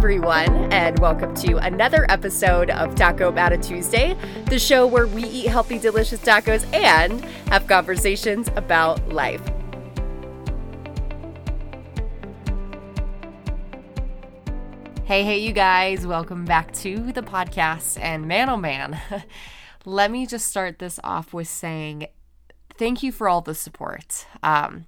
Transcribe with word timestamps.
everyone, 0.00 0.72
and 0.72 0.98
welcome 0.98 1.34
to 1.34 1.58
another 1.58 2.06
episode 2.08 2.70
of 2.70 2.94
Taco 2.94 3.28
About 3.28 3.52
a 3.52 3.58
Tuesday, 3.58 4.16
the 4.46 4.58
show 4.58 4.86
where 4.86 5.06
we 5.06 5.24
eat 5.24 5.48
healthy, 5.48 5.78
delicious 5.78 6.18
tacos 6.20 6.64
and 6.74 7.22
have 7.50 7.66
conversations 7.66 8.48
about 8.56 9.06
life. 9.10 9.42
Hey, 15.04 15.22
hey, 15.22 15.36
you 15.36 15.52
guys, 15.52 16.06
welcome 16.06 16.46
back 16.46 16.72
to 16.76 17.12
the 17.12 17.22
podcast. 17.22 18.00
And 18.00 18.26
man, 18.26 18.48
oh 18.48 18.56
man, 18.56 18.98
let 19.84 20.10
me 20.10 20.24
just 20.24 20.48
start 20.48 20.78
this 20.78 20.98
off 21.04 21.34
with 21.34 21.48
saying 21.48 22.06
thank 22.78 23.02
you 23.02 23.12
for 23.12 23.28
all 23.28 23.42
the 23.42 23.54
support. 23.54 24.26
Um, 24.42 24.86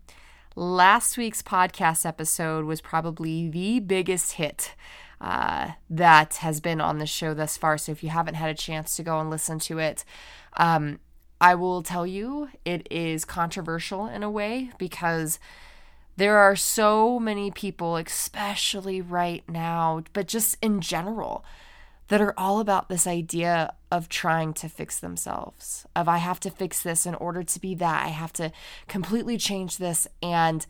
last 0.56 1.18
week's 1.18 1.42
podcast 1.42 2.06
episode 2.06 2.64
was 2.64 2.80
probably 2.80 3.50
the 3.50 3.78
biggest 3.78 4.32
hit 4.32 4.74
uh, 5.22 5.70
that 5.88 6.34
has 6.36 6.60
been 6.60 6.80
on 6.80 6.98
the 6.98 7.06
show 7.06 7.32
thus 7.32 7.56
far. 7.56 7.78
So 7.78 7.92
if 7.92 8.02
you 8.02 8.10
haven't 8.10 8.34
had 8.34 8.50
a 8.50 8.54
chance 8.54 8.96
to 8.96 9.04
go 9.04 9.20
and 9.20 9.30
listen 9.30 9.60
to 9.60 9.78
it, 9.78 10.04
um, 10.56 10.98
I 11.40 11.54
will 11.54 11.82
tell 11.82 12.04
you 12.04 12.48
it 12.64 12.88
is 12.90 13.24
controversial 13.24 14.06
in 14.06 14.24
a 14.24 14.30
way 14.30 14.72
because 14.78 15.38
there 16.16 16.38
are 16.38 16.56
so 16.56 17.20
many 17.20 17.52
people, 17.52 17.96
especially 17.96 19.00
right 19.00 19.48
now, 19.48 20.02
but 20.12 20.26
just 20.26 20.56
in 20.60 20.80
general, 20.80 21.44
that 22.08 22.20
are 22.20 22.34
all 22.36 22.58
about 22.58 22.88
this 22.88 23.06
idea 23.06 23.72
of 23.92 24.08
trying 24.08 24.52
to 24.54 24.68
fix 24.68 24.98
themselves. 24.98 25.86
Of 25.94 26.08
I 26.08 26.18
have 26.18 26.40
to 26.40 26.50
fix 26.50 26.82
this 26.82 27.06
in 27.06 27.14
order 27.14 27.44
to 27.44 27.60
be 27.60 27.76
that. 27.76 28.04
I 28.04 28.08
have 28.08 28.32
to 28.34 28.50
completely 28.88 29.38
change 29.38 29.78
this 29.78 30.08
and 30.20 30.66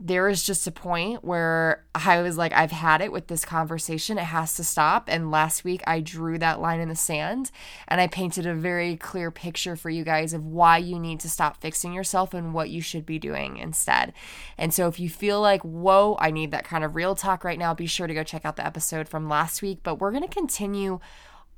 there 0.00 0.28
is 0.28 0.42
just 0.42 0.66
a 0.66 0.72
point 0.72 1.24
where 1.24 1.84
I 1.94 2.20
was 2.20 2.36
like, 2.36 2.52
I've 2.52 2.72
had 2.72 3.00
it 3.00 3.12
with 3.12 3.28
this 3.28 3.44
conversation. 3.44 4.18
It 4.18 4.24
has 4.24 4.54
to 4.56 4.64
stop. 4.64 5.04
And 5.08 5.30
last 5.30 5.62
week 5.62 5.82
I 5.86 6.00
drew 6.00 6.36
that 6.38 6.60
line 6.60 6.80
in 6.80 6.88
the 6.88 6.96
sand 6.96 7.52
and 7.86 8.00
I 8.00 8.08
painted 8.08 8.44
a 8.44 8.54
very 8.54 8.96
clear 8.96 9.30
picture 9.30 9.76
for 9.76 9.90
you 9.90 10.02
guys 10.02 10.32
of 10.32 10.44
why 10.44 10.78
you 10.78 10.98
need 10.98 11.20
to 11.20 11.30
stop 11.30 11.60
fixing 11.60 11.92
yourself 11.92 12.34
and 12.34 12.52
what 12.52 12.70
you 12.70 12.80
should 12.80 13.06
be 13.06 13.20
doing 13.20 13.56
instead. 13.56 14.12
And 14.58 14.74
so 14.74 14.88
if 14.88 14.98
you 14.98 15.08
feel 15.08 15.40
like, 15.40 15.62
whoa, 15.62 16.16
I 16.18 16.32
need 16.32 16.50
that 16.50 16.64
kind 16.64 16.82
of 16.82 16.96
real 16.96 17.14
talk 17.14 17.44
right 17.44 17.58
now, 17.58 17.72
be 17.72 17.86
sure 17.86 18.08
to 18.08 18.14
go 18.14 18.24
check 18.24 18.44
out 18.44 18.56
the 18.56 18.66
episode 18.66 19.08
from 19.08 19.28
last 19.28 19.62
week. 19.62 19.80
But 19.84 20.00
we're 20.00 20.10
going 20.10 20.26
to 20.26 20.28
continue 20.28 20.98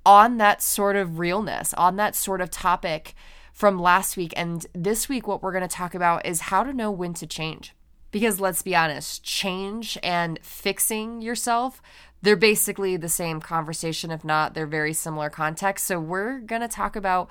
on 0.05 0.37
that 0.37 0.61
sort 0.61 0.95
of 0.95 1.19
realness, 1.19 1.73
on 1.75 1.97
that 1.97 2.15
sort 2.15 2.43
of 2.43 2.51
topic 2.51 3.15
from 3.55 3.79
last 3.79 4.19
week. 4.19 4.35
And 4.37 4.67
this 4.75 5.09
week, 5.09 5.27
what 5.27 5.43
we're 5.43 5.53
going 5.53 5.67
to 5.67 5.75
talk 5.75 5.95
about 5.95 6.27
is 6.27 6.43
how 6.43 6.63
to 6.63 6.75
know 6.75 6.91
when 6.91 7.15
to 7.15 7.27
change. 7.27 7.73
Because 8.17 8.41
let's 8.41 8.63
be 8.63 8.75
honest, 8.75 9.23
change 9.25 9.99
and 10.03 10.39
fixing 10.43 11.21
yourself, 11.21 11.83
they're 12.23 12.35
basically 12.35 12.97
the 12.97 13.11
same 13.11 13.41
conversation. 13.41 14.11
If 14.11 14.25
not, 14.25 14.55
they're 14.55 14.67
very 14.67 14.95
similar 14.95 15.29
context. 15.29 15.85
So 15.85 16.01
we're 16.01 16.39
going 16.39 16.63
to 16.63 16.67
talk 16.67 16.97
about 16.97 17.29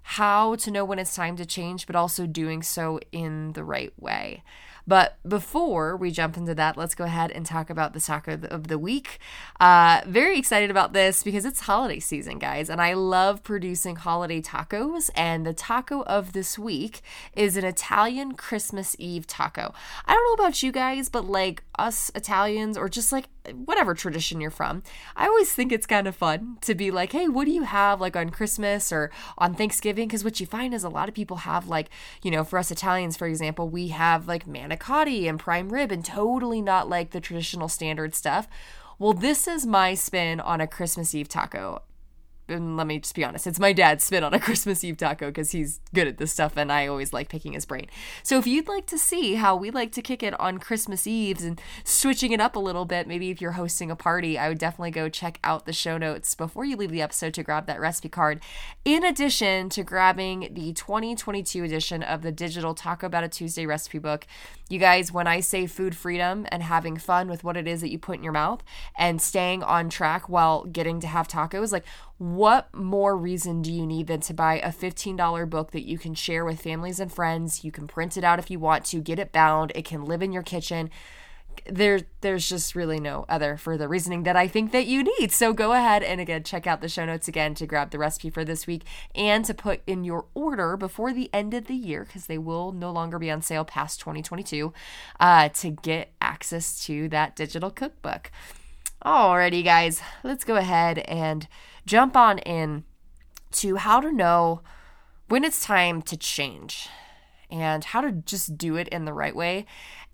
how 0.00 0.54
to 0.54 0.70
know 0.70 0.84
when 0.84 1.00
it's 1.00 1.16
time 1.16 1.34
to 1.38 1.44
change, 1.44 1.88
but 1.88 1.96
also 1.96 2.24
doing 2.24 2.62
so 2.62 3.00
in 3.10 3.54
the 3.54 3.64
right 3.64 3.92
way. 3.98 4.44
But 4.88 5.18
before 5.28 5.98
we 5.98 6.10
jump 6.10 6.38
into 6.38 6.54
that, 6.54 6.78
let's 6.78 6.94
go 6.94 7.04
ahead 7.04 7.30
and 7.30 7.44
talk 7.44 7.68
about 7.68 7.92
the 7.92 8.00
taco 8.00 8.38
of 8.50 8.68
the 8.68 8.78
week. 8.78 9.18
Uh, 9.60 10.00
very 10.06 10.38
excited 10.38 10.70
about 10.70 10.94
this 10.94 11.22
because 11.22 11.44
it's 11.44 11.60
holiday 11.60 12.00
season, 12.00 12.38
guys, 12.38 12.70
and 12.70 12.80
I 12.80 12.94
love 12.94 13.42
producing 13.42 13.96
holiday 13.96 14.40
tacos. 14.40 15.10
And 15.14 15.44
the 15.44 15.52
taco 15.52 16.04
of 16.04 16.32
this 16.32 16.58
week 16.58 17.02
is 17.36 17.58
an 17.58 17.66
Italian 17.66 18.32
Christmas 18.32 18.96
Eve 18.98 19.26
taco. 19.26 19.74
I 20.06 20.14
don't 20.14 20.24
know 20.24 20.42
about 20.42 20.62
you 20.62 20.72
guys, 20.72 21.10
but 21.10 21.26
like 21.26 21.64
us 21.78 22.10
Italians, 22.14 22.78
or 22.78 22.88
just 22.88 23.12
like 23.12 23.26
whatever 23.52 23.94
tradition 23.94 24.40
you're 24.40 24.50
from, 24.50 24.82
I 25.16 25.26
always 25.26 25.52
think 25.52 25.72
it's 25.72 25.86
kind 25.86 26.06
of 26.06 26.16
fun 26.16 26.58
to 26.62 26.74
be 26.74 26.90
like, 26.90 27.12
hey, 27.12 27.28
what 27.28 27.44
do 27.44 27.50
you 27.50 27.62
have 27.62 28.00
like 28.00 28.16
on 28.16 28.30
Christmas 28.30 28.92
or 28.92 29.10
on 29.36 29.54
Thanksgiving? 29.54 30.08
Because 30.08 30.24
what 30.24 30.40
you 30.40 30.46
find 30.46 30.74
is 30.74 30.84
a 30.84 30.88
lot 30.88 31.08
of 31.08 31.14
people 31.14 31.38
have 31.38 31.68
like, 31.68 31.90
you 32.22 32.30
know, 32.30 32.44
for 32.44 32.58
us 32.58 32.70
Italians, 32.70 33.16
for 33.16 33.26
example, 33.26 33.68
we 33.68 33.88
have 33.88 34.28
like 34.28 34.46
manicotti 34.46 35.28
and 35.28 35.38
prime 35.38 35.70
rib 35.70 35.92
and 35.92 36.04
totally 36.04 36.62
not 36.62 36.88
like 36.88 37.10
the 37.10 37.20
traditional 37.20 37.68
standard 37.68 38.14
stuff. 38.14 38.48
Well, 38.98 39.12
this 39.12 39.46
is 39.46 39.64
my 39.64 39.94
spin 39.94 40.40
on 40.40 40.60
a 40.60 40.66
Christmas 40.66 41.14
Eve 41.14 41.28
taco 41.28 41.82
and 42.48 42.76
let 42.76 42.86
me 42.86 42.98
just 42.98 43.14
be 43.14 43.24
honest, 43.24 43.46
it's 43.46 43.60
my 43.60 43.72
dad's 43.72 44.04
spin 44.04 44.24
on 44.24 44.34
a 44.34 44.40
Christmas 44.48 44.82
Eve 44.82 44.96
taco 44.96 45.26
because 45.26 45.50
he's 45.50 45.80
good 45.94 46.06
at 46.06 46.18
this 46.18 46.32
stuff 46.32 46.56
and 46.56 46.72
I 46.72 46.86
always 46.86 47.12
like 47.12 47.28
picking 47.28 47.52
his 47.52 47.64
brain. 47.64 47.86
So 48.22 48.38
if 48.38 48.46
you'd 48.46 48.68
like 48.68 48.86
to 48.86 48.98
see 48.98 49.34
how 49.34 49.56
we 49.56 49.70
like 49.70 49.92
to 49.92 50.02
kick 50.02 50.22
it 50.22 50.38
on 50.40 50.58
Christmas 50.58 51.06
Eves 51.06 51.44
and 51.44 51.60
switching 51.84 52.32
it 52.32 52.40
up 52.40 52.56
a 52.56 52.60
little 52.60 52.84
bit, 52.84 53.06
maybe 53.06 53.30
if 53.30 53.40
you're 53.40 53.52
hosting 53.52 53.90
a 53.90 53.96
party, 53.96 54.38
I 54.38 54.48
would 54.48 54.58
definitely 54.58 54.90
go 54.90 55.08
check 55.08 55.38
out 55.44 55.66
the 55.66 55.72
show 55.72 55.98
notes 55.98 56.34
before 56.34 56.64
you 56.64 56.76
leave 56.76 56.90
the 56.90 57.02
episode 57.02 57.34
to 57.34 57.42
grab 57.42 57.66
that 57.66 57.80
recipe 57.80 58.08
card. 58.08 58.40
In 58.84 59.04
addition 59.04 59.68
to 59.70 59.82
grabbing 59.82 60.48
the 60.52 60.72
2022 60.72 61.64
edition 61.64 62.02
of 62.02 62.22
the 62.22 62.32
digital 62.32 62.74
Taco 62.74 63.06
About 63.06 63.24
a 63.24 63.28
Tuesday 63.28 63.66
recipe 63.66 63.98
book, 63.98 64.26
you 64.68 64.78
guys, 64.78 65.10
when 65.10 65.26
I 65.26 65.40
say 65.40 65.66
food 65.66 65.96
freedom 65.96 66.46
and 66.50 66.62
having 66.62 66.98
fun 66.98 67.28
with 67.28 67.42
what 67.42 67.56
it 67.56 67.66
is 67.66 67.80
that 67.80 67.90
you 67.90 67.98
put 67.98 68.16
in 68.16 68.22
your 68.22 68.32
mouth 68.32 68.62
and 68.96 69.20
staying 69.20 69.62
on 69.62 69.88
track 69.88 70.28
while 70.28 70.64
getting 70.64 71.00
to 71.00 71.06
have 71.06 71.26
tacos, 71.26 71.72
like 71.72 71.84
what 72.18 72.74
more 72.74 73.16
reason 73.16 73.62
do 73.62 73.72
you 73.72 73.86
need 73.86 74.08
than 74.08 74.20
to 74.20 74.34
buy 74.34 74.58
a 74.58 74.72
$15 74.72 75.48
book 75.48 75.70
that 75.70 75.86
you 75.86 75.98
can 75.98 76.14
share 76.14 76.44
with 76.44 76.60
families 76.60 76.98
and 76.98 77.12
friends? 77.12 77.64
You 77.64 77.70
can 77.70 77.86
print 77.86 78.16
it 78.16 78.24
out 78.24 78.40
if 78.40 78.50
you 78.50 78.58
want 78.58 78.84
to, 78.86 79.00
get 79.00 79.20
it 79.20 79.30
bound, 79.30 79.70
it 79.76 79.84
can 79.84 80.04
live 80.04 80.20
in 80.20 80.32
your 80.32 80.42
kitchen. 80.42 80.90
There, 81.66 82.00
there's 82.20 82.48
just 82.48 82.74
really 82.74 82.98
no 82.98 83.24
other 83.28 83.56
further 83.56 83.88
reasoning 83.88 84.24
that 84.24 84.36
I 84.36 84.48
think 84.48 84.72
that 84.72 84.86
you 84.86 85.04
need. 85.04 85.30
So 85.30 85.52
go 85.52 85.72
ahead 85.72 86.02
and 86.02 86.20
again 86.20 86.42
check 86.42 86.66
out 86.66 86.80
the 86.80 86.88
show 86.88 87.04
notes 87.04 87.28
again 87.28 87.54
to 87.54 87.66
grab 87.66 87.90
the 87.90 87.98
recipe 87.98 88.30
for 88.30 88.44
this 88.44 88.66
week 88.66 88.82
and 89.14 89.44
to 89.44 89.54
put 89.54 89.82
in 89.86 90.02
your 90.02 90.26
order 90.34 90.76
before 90.76 91.12
the 91.12 91.30
end 91.32 91.54
of 91.54 91.66
the 91.66 91.74
year 91.74 92.04
because 92.04 92.26
they 92.26 92.38
will 92.38 92.72
no 92.72 92.90
longer 92.90 93.18
be 93.18 93.30
on 93.30 93.42
sale 93.42 93.64
past 93.64 94.00
2022 94.00 94.72
uh, 95.20 95.48
to 95.50 95.70
get 95.70 96.12
access 96.20 96.84
to 96.86 97.08
that 97.10 97.36
digital 97.36 97.70
cookbook. 97.70 98.30
Alrighty, 99.04 99.64
guys, 99.64 100.02
let's 100.24 100.44
go 100.44 100.56
ahead 100.56 100.98
and 100.98 101.46
jump 101.88 102.16
on 102.16 102.38
in 102.40 102.84
to 103.50 103.76
how 103.76 104.00
to 104.00 104.12
know 104.12 104.60
when 105.28 105.42
it's 105.42 105.60
time 105.64 106.02
to 106.02 106.16
change 106.16 106.88
and 107.50 107.82
how 107.82 108.02
to 108.02 108.12
just 108.12 108.58
do 108.58 108.76
it 108.76 108.88
in 108.88 109.06
the 109.06 109.12
right 109.12 109.34
way. 109.34 109.64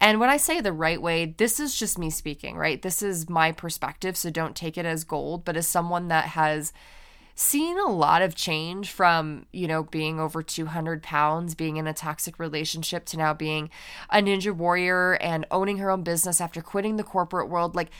And 0.00 0.20
when 0.20 0.30
I 0.30 0.36
say 0.36 0.60
the 0.60 0.72
right 0.72 1.02
way, 1.02 1.34
this 1.36 1.58
is 1.58 1.76
just 1.76 1.98
me 1.98 2.10
speaking, 2.10 2.56
right? 2.56 2.80
This 2.80 3.02
is 3.02 3.28
my 3.28 3.50
perspective, 3.50 4.16
so 4.16 4.30
don't 4.30 4.54
take 4.54 4.78
it 4.78 4.86
as 4.86 5.02
gold, 5.02 5.44
but 5.44 5.56
as 5.56 5.66
someone 5.66 6.08
that 6.08 6.26
has 6.26 6.72
seen 7.36 7.76
a 7.80 7.90
lot 7.90 8.22
of 8.22 8.36
change 8.36 8.92
from, 8.92 9.46
you 9.52 9.66
know, 9.66 9.82
being 9.82 10.20
over 10.20 10.42
200 10.42 11.02
pounds, 11.02 11.56
being 11.56 11.76
in 11.76 11.88
a 11.88 11.92
toxic 11.92 12.38
relationship 12.38 13.04
to 13.06 13.16
now 13.16 13.34
being 13.34 13.68
a 14.10 14.18
ninja 14.18 14.54
warrior 14.54 15.14
and 15.14 15.44
owning 15.50 15.78
her 15.78 15.90
own 15.90 16.04
business 16.04 16.40
after 16.40 16.62
quitting 16.62 16.96
the 16.96 17.02
corporate 17.02 17.48
world. 17.48 17.74
Like, 17.74 17.90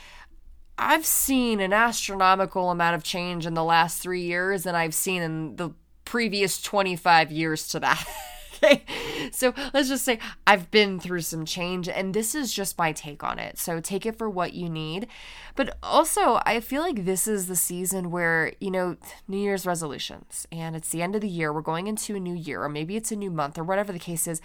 I've 0.77 1.05
seen 1.05 1.59
an 1.59 1.73
astronomical 1.73 2.69
amount 2.69 2.95
of 2.95 3.03
change 3.03 3.45
in 3.45 3.53
the 3.53 3.63
last 3.63 4.01
three 4.01 4.23
years 4.23 4.63
than 4.63 4.75
I've 4.75 4.93
seen 4.93 5.21
in 5.21 5.55
the 5.55 5.71
previous 6.03 6.61
25 6.61 7.31
years 7.31 7.67
to 7.69 7.79
that. 7.79 8.05
okay. 8.65 8.83
So 9.31 9.53
let's 9.73 9.89
just 9.89 10.05
say 10.05 10.19
I've 10.45 10.69
been 10.71 10.99
through 10.99 11.21
some 11.21 11.45
change 11.45 11.87
and 11.89 12.13
this 12.13 12.35
is 12.35 12.53
just 12.53 12.77
my 12.77 12.91
take 12.91 13.23
on 13.23 13.39
it. 13.39 13.57
So 13.57 13.79
take 13.79 14.05
it 14.05 14.17
for 14.17 14.29
what 14.29 14.53
you 14.53 14.69
need. 14.69 15.07
But 15.55 15.77
also, 15.81 16.41
I 16.45 16.59
feel 16.59 16.81
like 16.81 17.05
this 17.05 17.27
is 17.27 17.47
the 17.47 17.55
season 17.55 18.11
where, 18.11 18.53
you 18.59 18.71
know, 18.71 18.97
New 19.27 19.37
Year's 19.37 19.65
resolutions 19.65 20.47
and 20.51 20.75
it's 20.75 20.89
the 20.89 21.01
end 21.01 21.15
of 21.15 21.21
the 21.21 21.29
year. 21.29 21.53
We're 21.53 21.61
going 21.61 21.87
into 21.87 22.15
a 22.15 22.19
new 22.19 22.35
year, 22.35 22.63
or 22.63 22.69
maybe 22.69 22.95
it's 22.95 23.11
a 23.11 23.15
new 23.15 23.31
month, 23.31 23.57
or 23.57 23.63
whatever 23.63 23.93
the 23.93 23.99
case 23.99 24.27
is. 24.27 24.41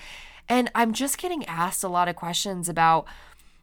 And 0.49 0.71
I'm 0.75 0.93
just 0.93 1.19
getting 1.19 1.44
asked 1.47 1.85
a 1.85 1.88
lot 1.88 2.09
of 2.09 2.17
questions 2.17 2.69
about, 2.69 3.06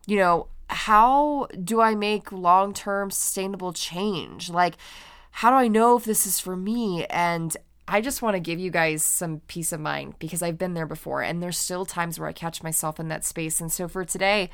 you 0.06 0.18
know, 0.18 0.48
how 0.70 1.48
do 1.64 1.82
I 1.82 1.96
make 1.96 2.32
long 2.32 2.74
term 2.74 3.12
sustainable 3.12 3.74
change? 3.74 4.50
Like, 4.50 4.76
how 5.32 5.50
do 5.50 5.56
I 5.56 5.68
know 5.68 5.98
if 5.98 6.04
this 6.04 6.26
is 6.26 6.40
for 6.40 6.56
me? 6.56 7.06
And 7.06 7.56
I 7.88 8.02
just 8.02 8.22
want 8.22 8.36
to 8.36 8.40
give 8.40 8.60
you 8.60 8.70
guys 8.70 9.04
some 9.04 9.42
peace 9.48 9.72
of 9.72 9.80
mind 9.80 10.16
because 10.20 10.42
I've 10.42 10.58
been 10.58 10.74
there 10.74 10.86
before 10.86 11.22
and 11.22 11.42
there's 11.42 11.58
still 11.58 11.86
times 11.86 12.20
where 12.20 12.28
I 12.28 12.34
catch 12.34 12.62
myself 12.62 13.00
in 13.00 13.08
that 13.08 13.24
space. 13.24 13.62
And 13.62 13.72
so 13.72 13.88
for 13.88 14.04
today, 14.04 14.50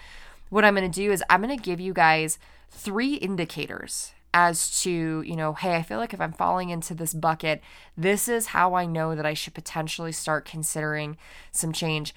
what 0.49 0.63
I'm 0.63 0.75
going 0.75 0.89
to 0.89 1.01
do 1.01 1.11
is 1.11 1.23
I'm 1.29 1.41
going 1.41 1.55
to 1.55 1.63
give 1.63 1.79
you 1.79 1.93
guys 1.93 2.37
three 2.69 3.15
indicators 3.15 4.11
as 4.35 4.81
to, 4.81 5.21
you 5.21 5.35
know, 5.35 5.53
hey, 5.53 5.75
I 5.75 5.83
feel 5.83 5.97
like 5.97 6.13
if 6.13 6.21
I'm 6.21 6.33
falling 6.33 6.69
into 6.69 6.93
this 6.93 7.13
bucket, 7.13 7.61
this 7.97 8.27
is 8.27 8.47
how 8.47 8.73
I 8.73 8.85
know 8.85 9.15
that 9.15 9.25
I 9.25 9.33
should 9.33 9.53
potentially 9.53 10.11
start 10.11 10.45
considering 10.45 11.17
some 11.51 11.71
change. 11.71 12.13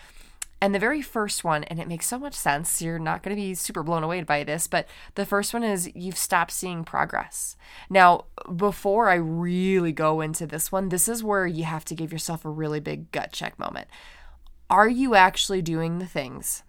And 0.60 0.74
the 0.74 0.78
very 0.78 1.02
first 1.02 1.44
one, 1.44 1.64
and 1.64 1.78
it 1.78 1.86
makes 1.86 2.06
so 2.06 2.18
much 2.18 2.32
sense, 2.32 2.80
you're 2.80 2.98
not 2.98 3.22
going 3.22 3.36
to 3.36 3.40
be 3.40 3.54
super 3.54 3.82
blown 3.82 4.02
away 4.02 4.22
by 4.22 4.42
this, 4.42 4.66
but 4.66 4.88
the 5.14 5.26
first 5.26 5.52
one 5.52 5.62
is 5.62 5.90
you've 5.94 6.16
stopped 6.16 6.50
seeing 6.50 6.82
progress. 6.82 7.56
Now, 7.90 8.24
before 8.54 9.10
I 9.10 9.16
really 9.16 9.92
go 9.92 10.22
into 10.22 10.46
this 10.46 10.72
one, 10.72 10.88
this 10.88 11.08
is 11.08 11.22
where 11.22 11.46
you 11.46 11.64
have 11.64 11.84
to 11.86 11.94
give 11.94 12.10
yourself 12.10 12.44
a 12.44 12.50
really 12.50 12.80
big 12.80 13.12
gut 13.12 13.32
check 13.32 13.58
moment. 13.58 13.88
Are 14.70 14.88
you 14.88 15.14
actually 15.14 15.60
doing 15.60 15.98
the 15.98 16.06
things 16.06 16.62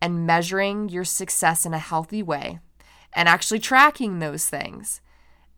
and 0.00 0.26
measuring 0.26 0.88
your 0.88 1.04
success 1.04 1.66
in 1.66 1.74
a 1.74 1.78
healthy 1.78 2.22
way 2.22 2.58
and 3.12 3.28
actually 3.28 3.60
tracking 3.60 4.18
those 4.18 4.48
things? 4.48 5.02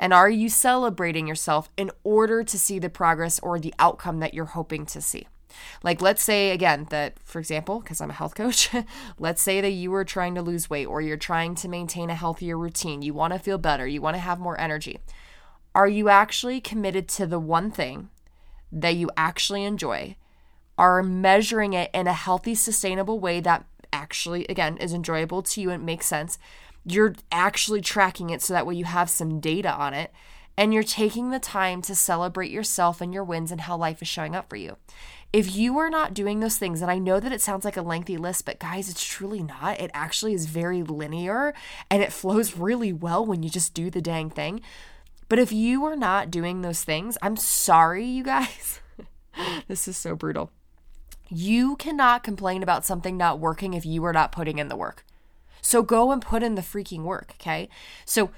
And 0.00 0.12
are 0.12 0.29
you 0.29 0.49
celebrating 0.49 1.29
yourself 1.29 1.70
in 1.76 1.93
order 2.03 2.43
to 2.43 2.58
see 2.58 2.81
the 2.81 2.91
progress 2.91 3.38
or 3.38 3.61
the 3.61 3.73
outcome 3.79 4.19
that 4.19 4.35
you're 4.35 4.47
hoping 4.47 4.85
to 4.87 5.00
see? 5.00 5.29
Like, 5.82 6.00
let's 6.00 6.22
say 6.22 6.50
again 6.50 6.87
that, 6.90 7.19
for 7.19 7.38
example, 7.38 7.81
because 7.81 8.00
I'm 8.00 8.10
a 8.10 8.14
health 8.14 8.34
coach, 8.34 8.70
let's 9.19 9.43
say 9.43 9.60
that 9.60 9.70
you 9.70 9.93
are 9.94 10.04
trying 10.04 10.34
to 10.34 10.43
lose 10.43 10.70
weight 10.70 10.87
or 10.87 11.00
you're 11.00 11.16
trying 11.16 11.54
to 11.56 11.69
maintain 11.69 12.10
a 12.10 12.14
healthier 12.14 12.58
routine. 12.58 13.02
You 13.02 13.14
want 13.14 13.32
to 13.32 13.38
feel 13.38 13.58
better, 13.58 13.87
you 13.87 14.00
want 14.00 14.14
to 14.14 14.20
have 14.20 14.38
more 14.38 14.58
energy. 14.60 15.00
Are 15.75 15.88
you 15.88 16.08
actually 16.08 16.60
committed 16.60 17.08
to 17.10 17.26
the 17.26 17.38
one 17.38 17.70
thing 17.70 18.10
that 18.70 18.96
you 18.96 19.10
actually 19.16 19.64
enjoy? 19.64 20.16
Are 20.76 21.02
measuring 21.02 21.72
it 21.72 21.90
in 21.94 22.06
a 22.06 22.12
healthy, 22.12 22.55
sustainable 22.55 23.20
way 23.20 23.40
that 23.40 23.64
actually, 23.93 24.46
again, 24.46 24.76
is 24.78 24.93
enjoyable 24.93 25.43
to 25.43 25.60
you 25.60 25.70
and 25.70 25.84
makes 25.84 26.06
sense? 26.06 26.38
You're 26.84 27.14
actually 27.31 27.81
tracking 27.81 28.31
it 28.31 28.43
so 28.43 28.55
that 28.55 28.66
way 28.66 28.75
you 28.75 28.84
have 28.84 29.08
some 29.08 29.40
data 29.40 29.72
on 29.72 29.94
it 29.94 30.12
and 30.56 30.75
you're 30.75 30.82
taking 30.82 31.31
the 31.31 31.38
time 31.38 31.81
to 31.82 31.94
celebrate 31.94 32.50
yourself 32.50 33.00
and 33.00 33.14
your 33.14 33.25
wins 33.25 33.50
and 33.50 33.62
how 33.62 33.76
life 33.76 34.02
is 34.02 34.08
showing 34.08 34.34
up 34.34 34.48
for 34.48 34.56
you. 34.56 34.76
If 35.32 35.56
you 35.56 35.79
are 35.79 35.88
not 35.88 36.12
doing 36.12 36.40
those 36.40 36.58
things, 36.58 36.82
and 36.82 36.90
I 36.90 36.99
know 36.99 37.19
that 37.19 37.32
it 37.32 37.40
sounds 37.40 37.64
like 37.64 37.79
a 37.79 37.82
lengthy 37.82 38.19
list, 38.19 38.44
but 38.44 38.58
guys, 38.58 38.90
it's 38.90 39.02
truly 39.02 39.43
not. 39.43 39.81
It 39.81 39.90
actually 39.94 40.34
is 40.34 40.44
very 40.44 40.82
linear 40.82 41.55
and 41.90 42.02
it 42.02 42.12
flows 42.12 42.56
really 42.58 42.93
well 42.93 43.25
when 43.25 43.43
you 43.43 43.49
just 43.49 43.73
do 43.73 43.90
the 43.90 44.02
dang 44.02 44.29
thing. 44.29 44.61
But 45.29 45.38
if 45.38 45.50
you 45.50 45.84
are 45.87 45.96
not 45.96 46.31
doing 46.31 46.61
those 46.61 46.84
things, 46.84 47.17
I'm 47.23 47.37
sorry, 47.38 48.05
you 48.05 48.23
guys. 48.23 48.81
this 49.69 49.88
is 49.88 49.96
so 49.96 50.14
brutal. 50.14 50.50
You 51.31 51.76
cannot 51.76 52.23
complain 52.23 52.62
about 52.62 52.84
something 52.84 53.17
not 53.17 53.40
working 53.40 53.73
if 53.73 53.87
you 53.87 54.05
are 54.05 54.12
not 54.12 54.32
putting 54.32 54.58
in 54.58 54.69
the 54.69 54.76
work. 54.76 55.06
So 55.62 55.82
go 55.82 56.12
and 56.12 56.20
put 56.20 56.43
in 56.43 56.56
the 56.56 56.61
freaking 56.61 57.05
work, 57.05 57.37
okay? 57.40 57.70
So 58.05 58.31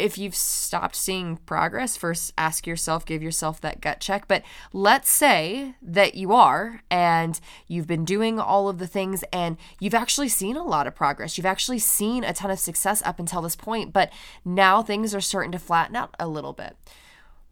if 0.00 0.18
you've 0.18 0.34
stopped 0.34 0.96
seeing 0.96 1.36
progress, 1.36 1.96
first 1.96 2.32
ask 2.38 2.66
yourself, 2.66 3.04
give 3.04 3.22
yourself 3.22 3.60
that 3.60 3.80
gut 3.80 4.00
check. 4.00 4.26
But 4.26 4.42
let's 4.72 5.10
say 5.10 5.74
that 5.82 6.14
you 6.14 6.32
are 6.32 6.82
and 6.90 7.38
you've 7.68 7.86
been 7.86 8.04
doing 8.04 8.40
all 8.40 8.68
of 8.68 8.78
the 8.78 8.86
things 8.86 9.22
and 9.32 9.56
you've 9.78 9.94
actually 9.94 10.28
seen 10.28 10.56
a 10.56 10.64
lot 10.64 10.86
of 10.86 10.94
progress. 10.94 11.36
You've 11.36 11.46
actually 11.46 11.78
seen 11.78 12.24
a 12.24 12.32
ton 12.32 12.50
of 12.50 12.58
success 12.58 13.02
up 13.04 13.18
until 13.18 13.42
this 13.42 13.56
point, 13.56 13.92
but 13.92 14.10
now 14.44 14.82
things 14.82 15.14
are 15.14 15.20
starting 15.20 15.52
to 15.52 15.58
flatten 15.58 15.96
out 15.96 16.14
a 16.18 16.26
little 16.26 16.52
bit. 16.52 16.76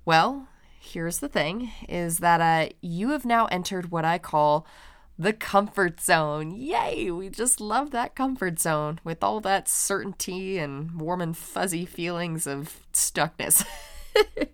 Well, 0.05 0.49
here's 0.81 1.19
the 1.19 1.29
thing 1.29 1.71
is 1.89 2.19
that 2.19 2.41
uh, 2.41 2.73
you 2.81 3.11
have 3.11 3.25
now 3.25 3.47
entered 3.47 3.91
what 3.91 4.05
I 4.05 4.19
call 4.19 4.67
the 5.19 5.33
comfort 5.33 6.01
zone. 6.01 6.53
Yay! 6.53 7.11
We 7.11 7.29
just 7.29 7.61
love 7.61 7.91
that 7.91 8.15
comfort 8.15 8.61
zone 8.61 9.01
with 9.03 9.23
all 9.25 9.41
that 9.41 9.69
certainty 9.69 10.59
and 10.59 11.01
warm 11.01 11.21
and 11.21 11.37
fuzzy 11.37 11.85
feelings 11.85 12.47
of 12.47 12.81
stuckness. 12.93 13.65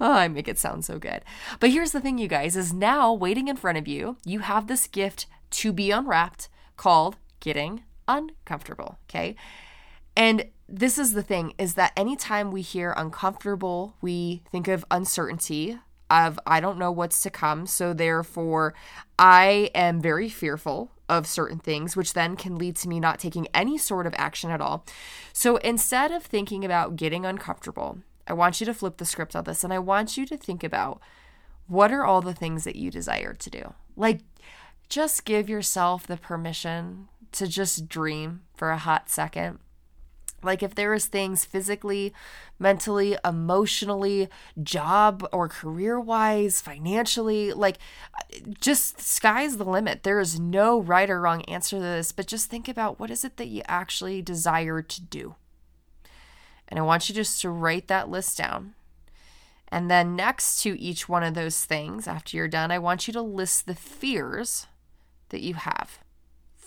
oh, 0.00 0.12
I 0.12 0.28
make 0.28 0.46
it 0.46 0.58
sound 0.58 0.84
so 0.84 0.98
good. 0.98 1.22
But 1.58 1.70
here's 1.70 1.92
the 1.92 2.00
thing, 2.00 2.18
you 2.18 2.28
guys, 2.28 2.56
is 2.56 2.72
now 2.72 3.12
waiting 3.12 3.48
in 3.48 3.56
front 3.56 3.78
of 3.78 3.88
you, 3.88 4.16
you 4.24 4.40
have 4.40 4.66
this 4.66 4.86
gift 4.86 5.26
to 5.50 5.72
be 5.72 5.90
unwrapped 5.90 6.48
called 6.76 7.16
getting 7.40 7.82
uncomfortable. 8.06 8.98
Okay. 9.08 9.34
And 10.16 10.46
this 10.68 10.98
is 10.98 11.14
the 11.14 11.22
thing 11.22 11.54
is 11.58 11.74
that 11.74 11.92
anytime 11.96 12.50
we 12.50 12.62
hear 12.62 12.94
uncomfortable, 12.96 13.96
we 14.00 14.42
think 14.52 14.68
of 14.68 14.84
uncertainty, 14.90 15.78
of 16.10 16.38
I 16.46 16.60
don't 16.60 16.78
know 16.78 16.90
what's 16.90 17.22
to 17.22 17.30
come. 17.30 17.66
So 17.66 17.92
therefore, 17.92 18.74
I 19.18 19.70
am 19.74 20.00
very 20.00 20.28
fearful 20.28 20.90
of 21.08 21.26
certain 21.26 21.58
things, 21.58 21.96
which 21.96 22.12
then 22.12 22.36
can 22.36 22.56
lead 22.56 22.76
to 22.76 22.88
me 22.88 23.00
not 23.00 23.18
taking 23.18 23.48
any 23.54 23.78
sort 23.78 24.06
of 24.06 24.14
action 24.16 24.50
at 24.50 24.60
all. 24.60 24.84
So 25.32 25.56
instead 25.58 26.12
of 26.12 26.22
thinking 26.22 26.64
about 26.64 26.96
getting 26.96 27.24
uncomfortable, 27.24 27.98
I 28.26 28.32
want 28.32 28.60
you 28.60 28.66
to 28.66 28.74
flip 28.74 28.98
the 28.98 29.04
script 29.04 29.34
on 29.34 29.44
this 29.44 29.64
and 29.64 29.72
I 29.72 29.78
want 29.78 30.16
you 30.16 30.26
to 30.26 30.36
think 30.36 30.62
about 30.62 31.00
what 31.66 31.92
are 31.92 32.04
all 32.04 32.20
the 32.20 32.34
things 32.34 32.64
that 32.64 32.76
you 32.76 32.90
desire 32.90 33.32
to 33.34 33.50
do? 33.50 33.74
Like, 33.96 34.20
just 34.88 35.24
give 35.24 35.48
yourself 35.48 36.06
the 36.06 36.16
permission 36.16 37.08
to 37.32 37.46
just 37.46 37.88
dream 37.88 38.42
for 38.56 38.70
a 38.70 38.78
hot 38.78 39.08
second 39.08 39.60
like 40.42 40.62
if 40.62 40.74
there 40.74 40.94
is 40.94 41.06
things 41.06 41.44
physically 41.44 42.12
mentally 42.58 43.16
emotionally 43.24 44.28
job 44.62 45.26
or 45.32 45.48
career 45.48 45.98
wise 45.98 46.60
financially 46.60 47.52
like 47.52 47.78
just 48.60 49.00
sky's 49.00 49.56
the 49.56 49.64
limit. 49.64 50.02
There 50.02 50.20
is 50.20 50.38
no 50.38 50.80
right 50.80 51.10
or 51.10 51.20
wrong 51.20 51.42
answer 51.42 51.76
to 51.76 51.82
this 51.82 52.12
but 52.12 52.26
just 52.26 52.50
think 52.50 52.68
about 52.68 52.98
what 53.00 53.10
is 53.10 53.24
it 53.24 53.36
that 53.36 53.48
you 53.48 53.62
actually 53.66 54.22
desire 54.22 54.82
to 54.82 55.00
do. 55.02 55.34
And 56.68 56.78
i 56.78 56.82
want 56.82 57.08
you 57.08 57.14
just 57.14 57.40
to 57.42 57.50
write 57.50 57.88
that 57.88 58.08
list 58.08 58.38
down. 58.38 58.74
And 59.72 59.88
then 59.88 60.16
next 60.16 60.62
to 60.62 60.80
each 60.80 61.08
one 61.08 61.22
of 61.22 61.34
those 61.34 61.64
things 61.64 62.08
after 62.08 62.36
you're 62.36 62.48
done 62.48 62.70
i 62.70 62.78
want 62.78 63.06
you 63.06 63.12
to 63.12 63.22
list 63.22 63.66
the 63.66 63.74
fears 63.74 64.66
that 65.28 65.42
you 65.42 65.54
have 65.54 66.00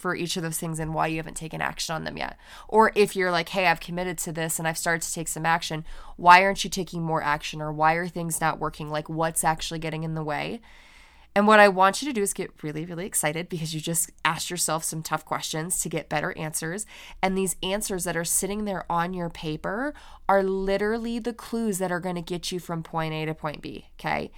for 0.04 0.18
each 0.18 0.36
of 0.36 0.44
those 0.44 0.60
things 0.60 0.80
and 0.80 0.94
why 0.94 1.08
you 1.08 1.16
haven't 1.16 1.38
taken 1.38 1.62
action 1.62 1.96
on 1.96 2.04
them 2.04 2.18
yet. 2.18 2.38
Or 2.68 2.92
if 2.94 3.16
you're 3.16 3.32
like, 3.32 3.48
hey, 3.48 3.68
I've 3.68 3.80
committed 3.80 4.18
to 4.18 4.34
this 4.34 4.60
and 4.60 4.68
I've 4.68 4.78
started 4.78 5.02
to 5.04 5.14
take 5.14 5.30
some 5.30 5.46
action, 5.46 5.86
why 6.18 6.44
aren't 6.44 6.66
you 6.66 6.70
taking 6.70 7.02
more 7.02 7.24
action? 7.24 7.62
Or 7.62 7.72
why 7.72 7.94
are 7.94 8.10
things 8.10 8.42
not 8.42 8.60
working? 8.60 8.90
Like, 8.90 9.08
what's 9.08 9.46
actually 9.46 9.80
getting 9.80 10.04
in 10.04 10.14
the 10.14 10.22
way? 10.22 10.60
And 11.34 11.48
what 11.48 11.62
I 11.62 11.70
want 11.70 12.02
you 12.02 12.10
to 12.10 12.14
do 12.14 12.22
is 12.22 12.34
get 12.34 12.52
really, 12.62 12.84
really 12.84 13.06
excited 13.06 13.48
because 13.48 13.74
you 13.74 13.80
just 13.80 14.12
asked 14.26 14.50
yourself 14.50 14.84
some 14.84 15.02
tough 15.02 15.24
questions 15.24 15.80
to 15.80 15.88
get 15.88 16.10
better 16.10 16.38
answers. 16.38 16.86
And 17.22 17.38
these 17.38 17.56
answers 17.64 18.04
that 18.04 18.18
are 18.18 18.26
sitting 18.26 18.66
there 18.66 18.86
on 18.92 19.14
your 19.14 19.30
paper 19.30 19.94
are 20.28 20.44
literally 20.44 21.18
the 21.18 21.34
clues 21.34 21.78
that 21.78 21.94
are 21.94 22.02
going 22.02 22.16
to 22.16 22.22
get 22.22 22.52
you 22.52 22.60
from 22.60 22.84
point 22.84 23.14
A 23.14 23.26
to 23.26 23.34
point 23.34 23.62
B. 23.62 23.86
Okay. 23.98 24.32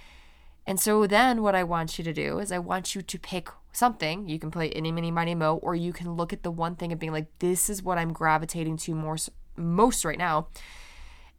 And 0.66 0.80
so 0.80 1.06
then 1.06 1.42
what 1.42 1.54
I 1.54 1.62
want 1.62 1.96
you 1.96 2.04
to 2.04 2.12
do 2.12 2.40
is 2.40 2.50
I 2.50 2.58
want 2.58 2.94
you 2.94 3.02
to 3.02 3.18
pick 3.18 3.48
something. 3.72 4.28
You 4.28 4.38
can 4.38 4.50
play 4.50 4.70
any, 4.70 4.90
mini, 4.90 5.10
mighty, 5.10 5.34
mo, 5.34 5.56
or 5.62 5.74
you 5.74 5.92
can 5.92 6.14
look 6.14 6.32
at 6.32 6.42
the 6.42 6.50
one 6.50 6.74
thing 6.74 6.90
and 6.90 7.00
being 7.00 7.12
like, 7.12 7.26
this 7.38 7.70
is 7.70 7.82
what 7.82 7.98
I'm 7.98 8.12
gravitating 8.12 8.76
to 8.78 8.94
more, 8.94 9.16
most 9.56 10.04
right 10.04 10.18
now. 10.18 10.48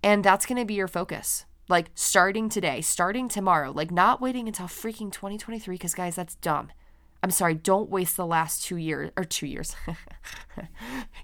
And 0.02 0.24
that's 0.24 0.46
going 0.46 0.60
to 0.60 0.66
be 0.66 0.76
your 0.76 0.88
focus. 0.88 1.46
Like 1.68 1.90
starting 1.96 2.48
today, 2.48 2.80
starting 2.80 3.28
tomorrow, 3.28 3.72
like 3.72 3.92
not 3.92 4.22
waiting 4.22 4.48
until 4.48 4.68
freaking 4.68 5.12
2023, 5.12 5.76
because 5.76 5.94
guys, 5.94 6.16
that's 6.16 6.36
dumb. 6.36 6.72
I'm 7.24 7.32
sorry, 7.32 7.56
don't 7.56 7.90
waste 7.90 8.16
the 8.16 8.26
last 8.26 8.64
two 8.64 8.78
years 8.78 9.12
or 9.18 9.24
two 9.24 9.48
years. 9.48 9.76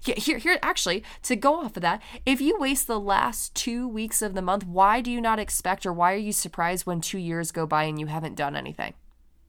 here, 0.04 0.38
here, 0.38 0.58
actually, 0.62 1.04
to 1.22 1.36
go 1.36 1.60
off 1.60 1.76
of 1.76 1.82
that, 1.82 2.02
if 2.26 2.40
you 2.40 2.58
waste 2.58 2.86
the 2.86 3.00
last 3.00 3.54
two 3.54 3.86
weeks 3.86 4.20
of 4.20 4.34
the 4.34 4.42
month, 4.42 4.66
why 4.66 5.00
do 5.00 5.10
you 5.10 5.20
not 5.20 5.38
expect 5.38 5.86
or 5.86 5.92
why 5.92 6.12
are 6.12 6.16
you 6.16 6.32
surprised 6.32 6.84
when 6.84 7.00
two 7.00 7.18
years 7.18 7.52
go 7.52 7.66
by 7.66 7.84
and 7.84 8.00
you 8.00 8.06
haven't 8.06 8.34
done 8.34 8.56
anything? 8.56 8.94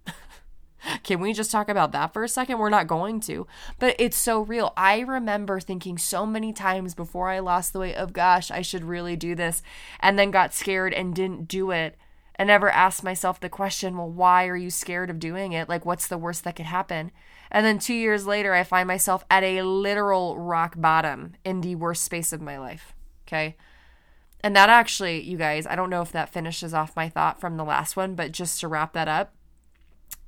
Can 1.03 1.19
we 1.19 1.33
just 1.33 1.49
talk 1.49 1.67
about 1.67 1.91
that 1.93 2.13
for 2.13 2.23
a 2.23 2.29
second? 2.29 2.59
We're 2.59 2.69
not 2.69 2.85
going 2.85 3.19
to, 3.21 3.47
but 3.79 3.95
it's 3.97 4.17
so 4.17 4.41
real. 4.41 4.71
I 4.77 4.99
remember 4.99 5.59
thinking 5.59 5.97
so 5.97 6.27
many 6.27 6.53
times 6.53 6.93
before 6.93 7.29
I 7.29 7.39
lost 7.39 7.73
the 7.73 7.79
weight 7.79 7.95
of, 7.95 8.13
gosh, 8.13 8.51
I 8.51 8.61
should 8.61 8.83
really 8.83 9.15
do 9.15 9.33
this, 9.33 9.63
and 9.99 10.17
then 10.19 10.29
got 10.29 10.53
scared 10.53 10.93
and 10.93 11.15
didn't 11.15 11.47
do 11.47 11.71
it 11.71 11.97
and 12.35 12.47
never 12.47 12.69
asked 12.69 13.03
myself 13.03 13.39
the 13.39 13.49
question, 13.49 13.97
well, 13.97 14.09
why 14.09 14.47
are 14.47 14.57
you 14.57 14.69
scared 14.69 15.09
of 15.09 15.19
doing 15.19 15.53
it? 15.53 15.69
Like, 15.69 15.85
what's 15.85 16.07
the 16.07 16.17
worst 16.17 16.43
that 16.43 16.55
could 16.55 16.65
happen? 16.65 17.11
And 17.51 17.65
then 17.65 17.79
two 17.79 17.93
years 17.93 18.27
later, 18.27 18.53
I 18.53 18.63
find 18.63 18.87
myself 18.87 19.23
at 19.29 19.43
a 19.43 19.61
literal 19.61 20.37
rock 20.37 20.75
bottom 20.77 21.35
in 21.43 21.61
the 21.61 21.75
worst 21.75 22.03
space 22.03 22.33
of 22.33 22.41
my 22.41 22.57
life. 22.57 22.93
Okay. 23.27 23.55
And 24.41 24.55
that 24.55 24.69
actually, 24.69 25.21
you 25.21 25.37
guys, 25.37 25.65
I 25.65 25.75
don't 25.75 25.89
know 25.89 26.01
if 26.01 26.11
that 26.11 26.29
finishes 26.29 26.73
off 26.73 26.95
my 26.95 27.09
thought 27.09 27.39
from 27.39 27.57
the 27.57 27.63
last 27.63 27.95
one, 27.95 28.15
but 28.15 28.31
just 28.31 28.59
to 28.59 28.67
wrap 28.67 28.93
that 28.93 29.07
up, 29.07 29.33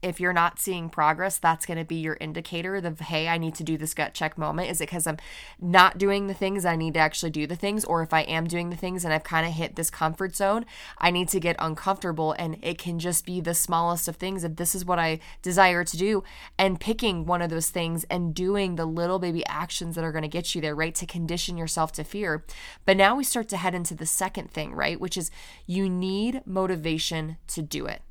if 0.01 0.19
you're 0.19 0.33
not 0.33 0.59
seeing 0.59 0.89
progress, 0.89 1.37
that's 1.37 1.65
going 1.65 1.77
to 1.77 1.85
be 1.85 1.95
your 1.95 2.17
indicator 2.21 2.75
of, 2.75 2.99
hey, 2.99 3.27
I 3.27 3.37
need 3.37 3.55
to 3.55 3.63
do 3.63 3.77
this 3.77 3.93
gut 3.93 4.13
check 4.13 4.37
moment. 4.37 4.69
Is 4.69 4.79
it 4.79 4.85
because 4.85 5.07
I'm 5.07 5.17
not 5.59 5.97
doing 5.97 6.27
the 6.27 6.33
things 6.33 6.65
I 6.65 6.75
need 6.75 6.93
to 6.93 6.99
actually 6.99 7.31
do 7.31 7.47
the 7.47 7.55
things? 7.55 7.83
Or 7.83 8.03
if 8.03 8.13
I 8.13 8.21
am 8.21 8.45
doing 8.45 8.69
the 8.69 8.75
things 8.75 9.03
and 9.03 9.13
I've 9.13 9.23
kind 9.23 9.47
of 9.47 9.53
hit 9.53 9.75
this 9.75 9.89
comfort 9.89 10.35
zone, 10.35 10.65
I 10.97 11.09
need 11.09 11.29
to 11.29 11.39
get 11.39 11.55
uncomfortable. 11.59 12.35
And 12.37 12.57
it 12.61 12.77
can 12.77 12.99
just 12.99 13.25
be 13.25 13.41
the 13.41 13.53
smallest 13.53 14.07
of 14.07 14.17
things. 14.17 14.43
If 14.43 14.55
this 14.55 14.75
is 14.75 14.85
what 14.85 14.99
I 14.99 15.19
desire 15.41 15.83
to 15.83 15.97
do, 15.97 16.23
and 16.57 16.79
picking 16.79 17.25
one 17.25 17.41
of 17.41 17.49
those 17.49 17.69
things 17.69 18.05
and 18.09 18.35
doing 18.35 18.75
the 18.75 18.85
little 18.85 19.19
baby 19.19 19.45
actions 19.47 19.95
that 19.95 20.03
are 20.03 20.11
going 20.11 20.21
to 20.21 20.27
get 20.27 20.53
you 20.53 20.61
there, 20.61 20.75
right? 20.75 20.93
To 20.95 21.05
condition 21.05 21.57
yourself 21.57 21.91
to 21.93 22.03
fear. 22.03 22.45
But 22.85 22.97
now 22.97 23.15
we 23.15 23.23
start 23.23 23.49
to 23.49 23.57
head 23.57 23.73
into 23.73 23.95
the 23.95 24.05
second 24.05 24.51
thing, 24.51 24.73
right? 24.73 24.99
Which 24.99 25.17
is 25.17 25.31
you 25.65 25.89
need 25.89 26.41
motivation 26.45 27.37
to 27.47 27.61
do 27.61 27.85
it. 27.87 28.01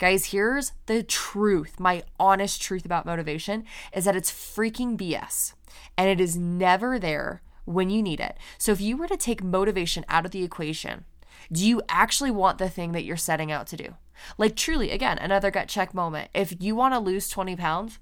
Guys, 0.00 0.32
here's 0.32 0.72
the 0.86 1.02
truth. 1.02 1.78
My 1.78 2.02
honest 2.18 2.62
truth 2.62 2.86
about 2.86 3.04
motivation 3.04 3.64
is 3.92 4.06
that 4.06 4.16
it's 4.16 4.32
freaking 4.32 4.96
BS 4.96 5.52
and 5.94 6.08
it 6.08 6.18
is 6.18 6.38
never 6.38 6.98
there 6.98 7.42
when 7.66 7.90
you 7.90 8.02
need 8.02 8.18
it. 8.18 8.38
So 8.56 8.72
if 8.72 8.80
you 8.80 8.96
were 8.96 9.08
to 9.08 9.18
take 9.18 9.44
motivation 9.44 10.06
out 10.08 10.24
of 10.24 10.30
the 10.30 10.42
equation, 10.42 11.04
do 11.52 11.68
you 11.68 11.82
actually 11.86 12.30
want 12.30 12.56
the 12.56 12.70
thing 12.70 12.92
that 12.92 13.04
you're 13.04 13.18
setting 13.18 13.52
out 13.52 13.66
to 13.66 13.76
do? 13.76 13.94
Like, 14.38 14.56
truly, 14.56 14.90
again, 14.90 15.18
another 15.18 15.50
gut 15.50 15.68
check 15.68 15.92
moment. 15.92 16.30
If 16.32 16.62
you 16.62 16.74
want 16.74 16.94
to 16.94 16.98
lose 16.98 17.28
20 17.28 17.54
pounds, 17.56 17.98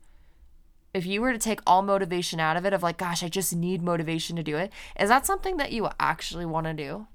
if 0.95 1.05
you 1.05 1.21
were 1.21 1.33
to 1.33 1.39
take 1.39 1.61
all 1.67 1.83
motivation 1.83 2.39
out 2.39 2.57
of 2.57 2.65
it, 2.65 2.73
of 2.73 2.81
like, 2.81 2.99
gosh, 2.99 3.25
I 3.25 3.29
just 3.29 3.57
need 3.57 3.83
motivation 3.83 4.37
to 4.37 4.45
do 4.45 4.57
it, 4.57 4.73
is 5.01 5.09
that 5.09 5.27
something 5.27 5.57
that 5.57 5.73
you 5.73 5.89
actually 5.99 6.47
want 6.47 6.67
to 6.69 6.75
do? 6.75 7.09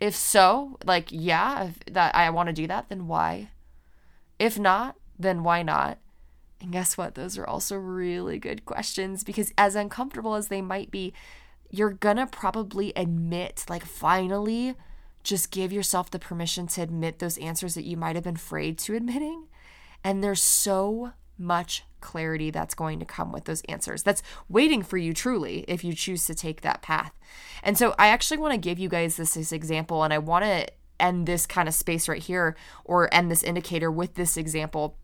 If 0.00 0.16
so, 0.16 0.78
like, 0.84 1.10
yeah, 1.12 1.66
if 1.66 1.78
that 1.94 2.12
I 2.16 2.28
want 2.30 2.48
to 2.48 2.52
do 2.52 2.66
that, 2.66 2.88
then 2.88 3.06
why? 3.06 3.50
If 4.40 4.58
not, 4.58 4.96
then 5.18 5.42
why 5.44 5.62
not? 5.62 5.98
And 6.62 6.72
guess 6.72 6.96
what? 6.96 7.14
Those 7.14 7.36
are 7.36 7.46
also 7.46 7.76
really 7.76 8.38
good 8.38 8.64
questions 8.64 9.22
because, 9.22 9.52
as 9.58 9.76
uncomfortable 9.76 10.34
as 10.34 10.48
they 10.48 10.62
might 10.62 10.90
be, 10.90 11.12
you're 11.70 11.92
gonna 11.92 12.26
probably 12.26 12.92
admit, 12.96 13.66
like, 13.68 13.84
finally, 13.84 14.74
just 15.22 15.50
give 15.50 15.72
yourself 15.72 16.10
the 16.10 16.18
permission 16.18 16.66
to 16.68 16.80
admit 16.80 17.18
those 17.18 17.36
answers 17.36 17.74
that 17.74 17.84
you 17.84 17.98
might 17.98 18.16
have 18.16 18.24
been 18.24 18.36
afraid 18.36 18.78
to 18.78 18.96
admitting. 18.96 19.46
And 20.02 20.24
there's 20.24 20.42
so 20.42 21.12
much 21.36 21.84
clarity 22.00 22.50
that's 22.50 22.74
going 22.74 22.98
to 22.98 23.04
come 23.04 23.32
with 23.32 23.44
those 23.44 23.60
answers. 23.68 24.02
That's 24.02 24.22
waiting 24.48 24.82
for 24.82 24.96
you 24.96 25.12
truly 25.12 25.66
if 25.68 25.84
you 25.84 25.92
choose 25.92 26.24
to 26.26 26.34
take 26.34 26.62
that 26.62 26.80
path. 26.80 27.12
And 27.62 27.76
so 27.76 27.94
I 27.98 28.08
actually 28.08 28.38
want 28.38 28.54
to 28.54 28.58
give 28.58 28.78
you 28.78 28.88
guys 28.88 29.16
this, 29.16 29.34
this 29.34 29.52
example 29.52 30.02
and 30.02 30.14
I 30.14 30.18
want 30.18 30.46
to 30.46 30.66
end 31.00 31.26
this 31.26 31.46
kind 31.46 31.68
of 31.68 31.74
space 31.74 32.08
right 32.08 32.22
here 32.22 32.56
or 32.84 33.12
end 33.12 33.30
this 33.30 33.42
indicator 33.42 33.90
with 33.90 34.14
this 34.14 34.36
example 34.36 34.96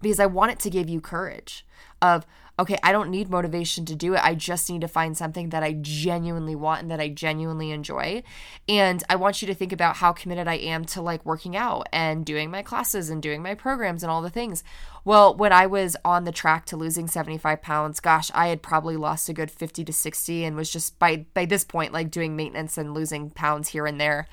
because 0.00 0.20
I 0.20 0.26
want 0.26 0.52
it 0.52 0.58
to 0.60 0.70
give 0.70 0.88
you 0.88 1.00
courage 1.00 1.66
of 2.02 2.26
okay, 2.58 2.78
I 2.84 2.92
don't 2.92 3.10
need 3.10 3.30
motivation 3.30 3.84
to 3.86 3.96
do 3.96 4.14
it. 4.14 4.24
I 4.24 4.36
just 4.36 4.70
need 4.70 4.82
to 4.82 4.88
find 4.88 5.16
something 5.16 5.48
that 5.48 5.64
I 5.64 5.72
genuinely 5.72 6.54
want 6.54 6.82
and 6.82 6.90
that 6.90 7.00
I 7.00 7.08
genuinely 7.08 7.72
enjoy. 7.72 8.22
And 8.68 9.02
I 9.10 9.16
want 9.16 9.42
you 9.42 9.48
to 9.48 9.54
think 9.54 9.72
about 9.72 9.96
how 9.96 10.12
committed 10.12 10.46
I 10.46 10.54
am 10.54 10.84
to 10.86 11.02
like 11.02 11.26
working 11.26 11.56
out 11.56 11.88
and 11.92 12.24
doing 12.24 12.52
my 12.52 12.62
classes 12.62 13.10
and 13.10 13.20
doing 13.20 13.42
my 13.42 13.54
programs 13.54 14.04
and 14.04 14.10
all 14.10 14.22
the 14.22 14.30
things. 14.30 14.62
Well, 15.04 15.34
when 15.34 15.52
I 15.52 15.66
was 15.66 15.96
on 16.04 16.24
the 16.24 16.32
track 16.32 16.64
to 16.66 16.76
losing 16.76 17.08
75 17.08 17.60
pounds, 17.60 17.98
gosh, 17.98 18.30
I 18.34 18.48
had 18.48 18.62
probably 18.62 18.96
lost 18.96 19.28
a 19.28 19.32
good 19.32 19.50
50 19.50 19.84
to 19.84 19.92
60 19.92 20.44
and 20.44 20.54
was 20.54 20.70
just 20.70 20.98
by 21.00 21.26
by 21.34 21.46
this 21.46 21.64
point 21.64 21.92
like 21.92 22.10
doing 22.10 22.36
maintenance 22.36 22.78
and 22.78 22.94
losing 22.94 23.30
pounds 23.30 23.70
here 23.70 23.84
and 23.84 24.00
there. 24.00 24.28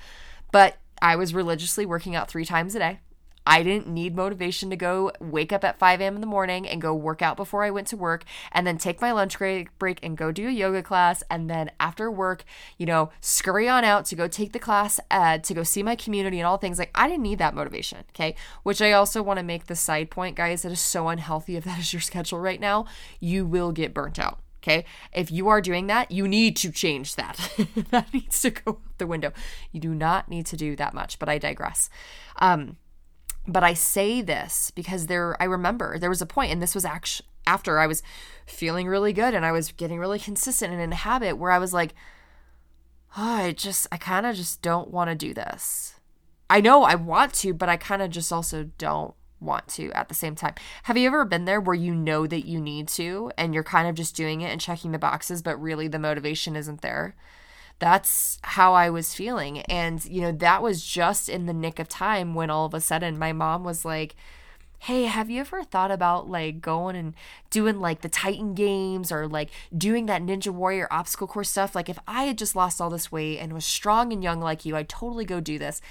But 0.51 0.77
I 1.01 1.15
was 1.15 1.33
religiously 1.33 1.85
working 1.85 2.15
out 2.15 2.29
3 2.29 2.45
times 2.45 2.75
a 2.75 2.79
day 2.79 2.99
I 3.45 3.63
didn't 3.63 3.87
need 3.87 4.15
motivation 4.15 4.69
to 4.69 4.75
go 4.75 5.11
wake 5.19 5.51
up 5.51 5.63
at 5.63 5.79
5 5.79 5.99
a.m. 5.99 6.15
in 6.15 6.21
the 6.21 6.27
morning 6.27 6.67
and 6.67 6.81
go 6.81 6.93
work 6.93 7.21
out 7.21 7.37
before 7.37 7.63
I 7.63 7.71
went 7.71 7.87
to 7.87 7.97
work 7.97 8.23
and 8.51 8.67
then 8.67 8.77
take 8.77 9.01
my 9.01 9.11
lunch 9.11 9.39
break 9.39 9.99
and 10.03 10.15
go 10.15 10.31
do 10.31 10.47
a 10.47 10.51
yoga 10.51 10.83
class. 10.83 11.23
And 11.29 11.49
then 11.49 11.71
after 11.79 12.11
work, 12.11 12.43
you 12.77 12.85
know, 12.85 13.09
scurry 13.19 13.67
on 13.67 13.83
out 13.83 14.05
to 14.05 14.15
go 14.15 14.27
take 14.27 14.53
the 14.53 14.59
class, 14.59 14.99
uh, 15.09 15.39
to 15.39 15.53
go 15.53 15.63
see 15.63 15.81
my 15.81 15.95
community 15.95 16.39
and 16.39 16.45
all 16.45 16.57
things. 16.57 16.77
Like, 16.77 16.91
I 16.93 17.07
didn't 17.07 17.23
need 17.23 17.39
that 17.39 17.55
motivation. 17.55 17.99
Okay. 18.09 18.35
Which 18.63 18.81
I 18.81 18.91
also 18.91 19.23
want 19.23 19.37
to 19.37 19.43
make 19.43 19.65
the 19.65 19.75
side 19.75 20.11
point, 20.11 20.35
guys, 20.35 20.61
that 20.61 20.71
is 20.71 20.79
so 20.79 21.07
unhealthy 21.07 21.55
if 21.55 21.63
that 21.63 21.79
is 21.79 21.93
your 21.93 22.01
schedule 22.01 22.39
right 22.39 22.59
now. 22.59 22.85
You 23.19 23.45
will 23.45 23.71
get 23.71 23.93
burnt 23.93 24.19
out. 24.19 24.40
Okay. 24.61 24.85
If 25.11 25.31
you 25.31 25.47
are 25.47 25.61
doing 25.61 25.87
that, 25.87 26.11
you 26.11 26.27
need 26.27 26.55
to 26.57 26.71
change 26.71 27.15
that. 27.15 27.37
that 27.89 28.13
needs 28.13 28.41
to 28.41 28.51
go 28.51 28.71
out 28.73 28.97
the 28.97 29.07
window. 29.07 29.31
You 29.71 29.79
do 29.79 29.95
not 29.95 30.29
need 30.29 30.45
to 30.47 30.57
do 30.57 30.75
that 30.75 30.93
much, 30.93 31.17
but 31.17 31.29
I 31.29 31.39
digress. 31.39 31.89
Um, 32.37 32.77
but 33.47 33.63
I 33.63 33.73
say 33.73 34.21
this 34.21 34.71
because 34.71 35.07
there 35.07 35.41
I 35.41 35.45
remember 35.45 35.97
there 35.97 36.09
was 36.09 36.21
a 36.21 36.27
point 36.27 36.51
and 36.51 36.61
this 36.61 36.75
was 36.75 36.85
actually 36.85 37.27
after 37.47 37.79
I 37.79 37.87
was 37.87 38.03
feeling 38.45 38.87
really 38.87 39.13
good 39.13 39.33
and 39.33 39.43
I 39.43 39.51
was 39.51 39.71
getting 39.71 39.97
really 39.97 40.19
consistent 40.19 40.71
and 40.71 40.81
in 40.81 40.93
a 40.93 40.95
habit 40.95 41.37
where 41.37 41.51
I 41.51 41.57
was 41.57 41.73
like 41.73 41.95
oh, 43.17 43.23
I 43.23 43.51
just 43.51 43.87
I 43.91 43.97
kind 43.97 44.25
of 44.25 44.35
just 44.35 44.61
don't 44.61 44.91
want 44.91 45.09
to 45.09 45.15
do 45.15 45.33
this. 45.33 45.95
I 46.49 46.61
know 46.61 46.83
I 46.83 46.95
want 46.95 47.33
to, 47.35 47.53
but 47.53 47.69
I 47.69 47.77
kind 47.77 48.01
of 48.01 48.09
just 48.09 48.31
also 48.31 48.69
don't 48.77 49.13
want 49.41 49.67
to 49.69 49.91
at 49.91 50.07
the 50.07 50.15
same 50.15 50.35
time. 50.35 50.53
Have 50.83 50.97
you 50.97 51.07
ever 51.07 51.25
been 51.25 51.45
there 51.45 51.59
where 51.59 51.75
you 51.75 51.93
know 51.93 52.27
that 52.27 52.47
you 52.47 52.61
need 52.61 52.87
to 52.89 53.31
and 53.37 53.53
you're 53.53 53.63
kind 53.63 53.87
of 53.87 53.95
just 53.95 54.15
doing 54.15 54.41
it 54.41 54.51
and 54.51 54.61
checking 54.61 54.91
the 54.91 54.99
boxes, 54.99 55.41
but 55.41 55.61
really 55.61 55.87
the 55.87 55.99
motivation 55.99 56.55
isn't 56.55 56.81
there? 56.81 57.15
that's 57.81 58.37
how 58.43 58.75
I 58.75 58.91
was 58.91 59.15
feeling. 59.15 59.61
And, 59.61 60.05
you 60.05 60.21
know, 60.21 60.31
that 60.33 60.61
was 60.61 60.85
just 60.85 61.27
in 61.27 61.47
the 61.47 61.53
nick 61.53 61.79
of 61.79 61.89
time 61.89 62.35
when 62.35 62.51
all 62.51 62.67
of 62.67 62.75
a 62.75 62.79
sudden 62.79 63.17
my 63.17 63.33
mom 63.33 63.63
was 63.63 63.83
like, 63.83 64.15
Hey, 64.77 65.05
have 65.05 65.31
you 65.31 65.41
ever 65.41 65.63
thought 65.63 65.89
about 65.89 66.29
like 66.29 66.61
going 66.61 66.95
and 66.95 67.15
doing 67.49 67.79
like 67.79 68.01
the 68.01 68.09
Titan 68.09 68.53
games 68.53 69.11
or 69.11 69.27
like 69.27 69.49
doing 69.75 70.05
that 70.05 70.21
Ninja 70.21 70.49
Warrior 70.49 70.87
obstacle 70.91 71.27
course 71.27 71.49
stuff? 71.49 71.75
Like, 71.75 71.89
if 71.89 71.97
I 72.07 72.23
had 72.23 72.37
just 72.37 72.55
lost 72.55 72.79
all 72.79 72.89
this 72.91 73.11
weight 73.11 73.39
and 73.39 73.51
was 73.51 73.65
strong 73.65 74.13
and 74.13 74.23
young 74.23 74.39
like 74.39 74.63
you, 74.63 74.75
I'd 74.75 74.89
totally 74.89 75.25
go 75.25 75.39
do 75.39 75.59
this. 75.59 75.81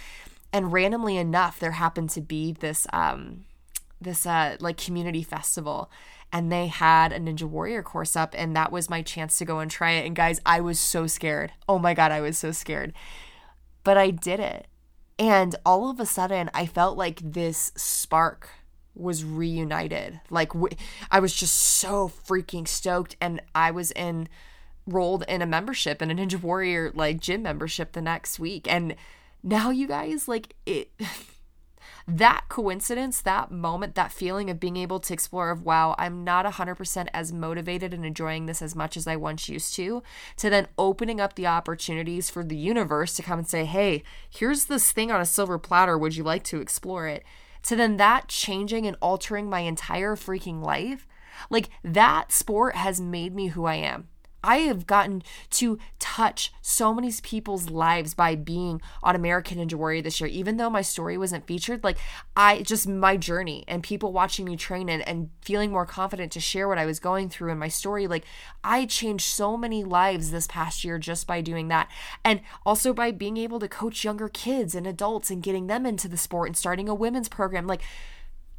And 0.52 0.72
randomly 0.72 1.16
enough, 1.16 1.58
there 1.58 1.72
happened 1.72 2.10
to 2.10 2.20
be 2.20 2.52
this, 2.52 2.86
um, 2.92 3.44
this, 4.00 4.26
uh, 4.26 4.56
like 4.60 4.76
community 4.76 5.22
festival 5.22 5.90
and 6.32 6.50
they 6.50 6.68
had 6.68 7.12
a 7.12 7.18
Ninja 7.18 7.44
Warrior 7.44 7.82
course 7.82 8.14
up, 8.14 8.34
and 8.38 8.54
that 8.54 8.70
was 8.70 8.90
my 8.90 9.02
chance 9.02 9.38
to 9.38 9.44
go 9.44 9.58
and 9.58 9.70
try 9.70 9.92
it. 9.92 10.06
And 10.06 10.14
guys, 10.14 10.40
I 10.46 10.60
was 10.60 10.78
so 10.78 11.06
scared. 11.06 11.52
Oh 11.68 11.78
my 11.78 11.94
God, 11.94 12.12
I 12.12 12.20
was 12.20 12.38
so 12.38 12.52
scared. 12.52 12.92
But 13.82 13.96
I 13.96 14.10
did 14.10 14.38
it. 14.38 14.66
And 15.18 15.56
all 15.66 15.90
of 15.90 15.98
a 15.98 16.06
sudden, 16.06 16.50
I 16.54 16.66
felt 16.66 16.96
like 16.96 17.20
this 17.20 17.72
spark 17.76 18.48
was 18.94 19.24
reunited. 19.24 20.20
Like, 20.30 20.52
I 21.10 21.20
was 21.20 21.34
just 21.34 21.54
so 21.54 22.08
freaking 22.08 22.68
stoked. 22.68 23.16
And 23.20 23.42
I 23.54 23.70
was 23.70 23.90
in, 23.92 24.28
rolled 24.86 25.24
in 25.28 25.42
a 25.42 25.46
membership 25.46 26.00
in 26.00 26.10
a 26.10 26.14
Ninja 26.14 26.40
Warrior, 26.40 26.92
like, 26.94 27.20
gym 27.20 27.42
membership 27.42 27.92
the 27.92 28.02
next 28.02 28.38
week. 28.38 28.70
And 28.72 28.94
now, 29.42 29.70
you 29.70 29.86
guys, 29.86 30.28
like, 30.28 30.54
it. 30.66 30.90
that 32.08 32.44
coincidence, 32.48 33.20
that 33.22 33.50
moment, 33.50 33.94
that 33.94 34.12
feeling 34.12 34.50
of 34.50 34.60
being 34.60 34.76
able 34.76 35.00
to 35.00 35.12
explore 35.12 35.50
of 35.50 35.62
wow, 35.62 35.94
I'm 35.98 36.24
not 36.24 36.46
100% 36.46 37.08
as 37.12 37.32
motivated 37.32 37.94
and 37.94 38.04
enjoying 38.04 38.46
this 38.46 38.62
as 38.62 38.74
much 38.74 38.96
as 38.96 39.06
I 39.06 39.16
once 39.16 39.48
used 39.48 39.74
to, 39.76 40.02
to 40.36 40.50
then 40.50 40.68
opening 40.78 41.20
up 41.20 41.34
the 41.34 41.46
opportunities 41.46 42.30
for 42.30 42.44
the 42.44 42.56
universe 42.56 43.14
to 43.14 43.22
come 43.22 43.38
and 43.38 43.48
say, 43.48 43.64
"Hey, 43.64 44.02
here's 44.28 44.66
this 44.66 44.92
thing 44.92 45.10
on 45.10 45.20
a 45.20 45.26
silver 45.26 45.58
platter, 45.58 45.96
would 45.96 46.16
you 46.16 46.24
like 46.24 46.44
to 46.44 46.60
explore 46.60 47.06
it?" 47.06 47.24
To 47.64 47.76
then 47.76 47.96
that 47.98 48.28
changing 48.28 48.86
and 48.86 48.96
altering 49.00 49.48
my 49.48 49.60
entire 49.60 50.16
freaking 50.16 50.62
life. 50.62 51.06
Like 51.48 51.70
that 51.82 52.32
sport 52.32 52.74
has 52.74 53.00
made 53.00 53.34
me 53.34 53.48
who 53.48 53.64
I 53.64 53.76
am. 53.76 54.08
I 54.42 54.58
have 54.58 54.86
gotten 54.86 55.22
to 55.50 55.78
touch 55.98 56.52
so 56.62 56.94
many 56.94 57.12
people's 57.22 57.70
lives 57.70 58.14
by 58.14 58.34
being 58.34 58.80
on 59.02 59.16
American 59.16 59.58
Ninja 59.58 59.74
Warrior 59.74 60.02
this 60.02 60.20
year. 60.20 60.28
Even 60.28 60.56
though 60.56 60.70
my 60.70 60.82
story 60.82 61.18
wasn't 61.18 61.46
featured, 61.46 61.84
like 61.84 61.98
I 62.36 62.62
just 62.62 62.88
my 62.88 63.16
journey 63.16 63.64
and 63.68 63.82
people 63.82 64.12
watching 64.12 64.44
me 64.44 64.56
train 64.56 64.88
and, 64.88 65.06
and 65.06 65.30
feeling 65.42 65.70
more 65.72 65.86
confident 65.86 66.32
to 66.32 66.40
share 66.40 66.68
what 66.68 66.78
I 66.78 66.86
was 66.86 67.00
going 67.00 67.28
through 67.28 67.52
in 67.52 67.58
my 67.58 67.68
story. 67.68 68.06
Like 68.06 68.24
I 68.62 68.86
changed 68.86 69.26
so 69.26 69.56
many 69.56 69.84
lives 69.84 70.30
this 70.30 70.46
past 70.46 70.84
year 70.84 70.98
just 70.98 71.26
by 71.26 71.40
doing 71.40 71.68
that. 71.68 71.88
And 72.24 72.40
also 72.64 72.92
by 72.92 73.10
being 73.10 73.36
able 73.36 73.58
to 73.60 73.68
coach 73.68 74.04
younger 74.04 74.28
kids 74.28 74.74
and 74.74 74.86
adults 74.86 75.30
and 75.30 75.42
getting 75.42 75.66
them 75.66 75.86
into 75.86 76.08
the 76.08 76.16
sport 76.16 76.48
and 76.48 76.56
starting 76.56 76.88
a 76.88 76.94
women's 76.94 77.28
program. 77.28 77.66
Like, 77.66 77.82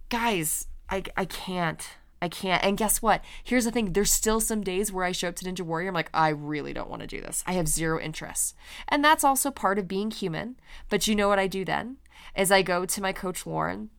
guys, 0.10 0.68
I 0.90 1.04
I 1.16 1.26
can't. 1.26 1.88
I 2.22 2.30
can't. 2.30 2.64
And 2.64 2.78
guess 2.78 3.02
what? 3.02 3.24
Here's 3.44 3.66
the 3.66 3.72
thing 3.72 3.94
there's 3.94 4.12
still 4.12 4.40
some 4.40 4.62
days 4.62 4.92
where 4.92 5.06
I 5.06 5.12
show 5.12 5.30
up 5.30 5.36
to 5.38 5.46
Ninja 5.46 5.62
Warrior. 5.62 5.90
I'm 5.90 5.96
like, 5.96 6.12
I 6.14 6.30
really 6.30 6.72
don't 6.72 6.90
want 6.90 7.02
to 7.02 7.08
do 7.08 7.20
this. 7.20 7.44
I 7.48 7.54
have 7.54 7.68
zero 7.68 8.00
interest. 8.00 8.56
And 8.88 9.04
that's 9.04 9.24
also 9.24 9.50
part 9.50 9.80
of 9.80 9.88
being 9.88 10.12
human. 10.12 10.58
But 10.90 11.08
you 11.08 11.16
know 11.16 11.28
what 11.28 11.40
I 11.40 11.48
do 11.48 11.66
then? 11.66 11.98
Is 12.36 12.52
I 12.52 12.62
go 12.62 12.86
to 12.86 13.02
my 13.02 13.12
coach, 13.12 13.46
Lauren, 13.48 13.90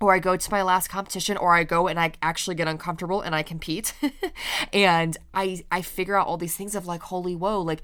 or 0.00 0.12
I 0.12 0.18
go 0.18 0.36
to 0.36 0.50
my 0.50 0.62
last 0.62 0.88
competition, 0.88 1.36
or 1.36 1.54
I 1.54 1.64
go 1.64 1.88
and 1.88 1.98
I 1.98 2.12
actually 2.20 2.56
get 2.56 2.68
uncomfortable 2.68 3.22
and 3.22 3.34
I 3.34 3.42
compete. 3.42 3.94
and 4.72 5.16
I 5.32 5.64
I 5.70 5.80
figure 5.80 6.16
out 6.16 6.26
all 6.26 6.36
these 6.36 6.56
things 6.56 6.74
of 6.74 6.86
like, 6.86 7.02
holy 7.02 7.34
whoa, 7.34 7.60
like 7.60 7.82